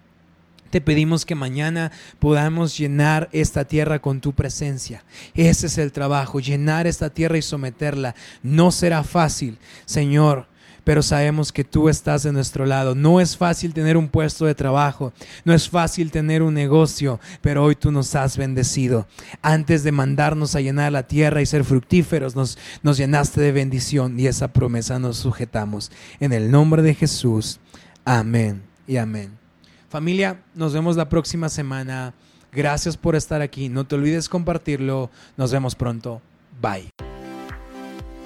Te 0.71 0.81
pedimos 0.81 1.25
que 1.25 1.35
mañana 1.35 1.91
podamos 2.19 2.77
llenar 2.77 3.29
esta 3.33 3.65
tierra 3.65 4.01
con 4.01 4.21
tu 4.21 4.33
presencia. 4.33 5.05
Ese 5.35 5.67
es 5.67 5.79
el 5.79 5.93
trabajo, 5.93 6.39
llenar 6.39 6.87
esta 6.87 7.11
tierra 7.11 7.39
y 7.39 7.43
someterla. 7.43 8.15
No 8.43 8.71
será 8.71 9.03
fácil, 9.03 9.59
Señor 9.87 10.47
pero 10.87 11.03
sabemos 11.03 11.51
que 11.51 11.65
tú 11.65 11.89
estás 11.89 12.23
de 12.23 12.33
nuestro 12.33 12.65
lado. 12.65 12.95
No 12.95 13.21
es 13.21 13.37
fácil 13.37 13.75
tener 13.75 13.97
un 13.97 14.07
puesto 14.07 14.47
de 14.47 14.55
trabajo, 14.55 15.13
no 15.45 15.53
es 15.53 15.69
fácil 15.69 16.13
tener 16.13 16.45
un 16.45 16.55
negocio, 16.55 17.19
pero 17.41 17.65
hoy 17.65 17.75
tú 17.75 17.91
nos 17.91 18.15
has 18.15 18.37
bendecido. 18.37 19.09
Antes 19.43 19.83
de 19.83 19.91
mandarnos 19.91 20.55
a 20.55 20.61
llenar 20.61 20.93
la 20.93 21.09
tierra 21.09 21.43
y 21.43 21.47
ser 21.47 21.65
fructíferos, 21.65 22.37
nos, 22.37 22.57
nos 22.85 22.99
llenaste 22.99 23.41
de 23.41 23.51
bendición 23.51 24.21
y 24.21 24.29
esa 24.29 24.53
promesa 24.53 25.01
nos 25.01 25.17
sujetamos. 25.17 25.91
En 26.21 26.33
el 26.33 26.53
nombre 26.53 26.83
de 26.83 26.95
Jesús, 26.95 27.59
amén 28.05 28.63
y 28.87 28.99
amén. 28.99 29.37
Familia, 29.89 30.41
nos 30.55 30.73
vemos 30.73 30.95
la 30.95 31.09
próxima 31.09 31.49
semana. 31.49 32.15
Gracias 32.53 32.97
por 32.97 33.17
estar 33.17 33.43
aquí. 33.43 33.69
No 33.69 33.89
te 33.89 33.97
olvides 33.97 34.29
compartirlo. 34.29 35.11
Nos 35.37 35.51
vemos 35.51 35.75
pronto. 35.75 36.23
Bye. 36.63 37.16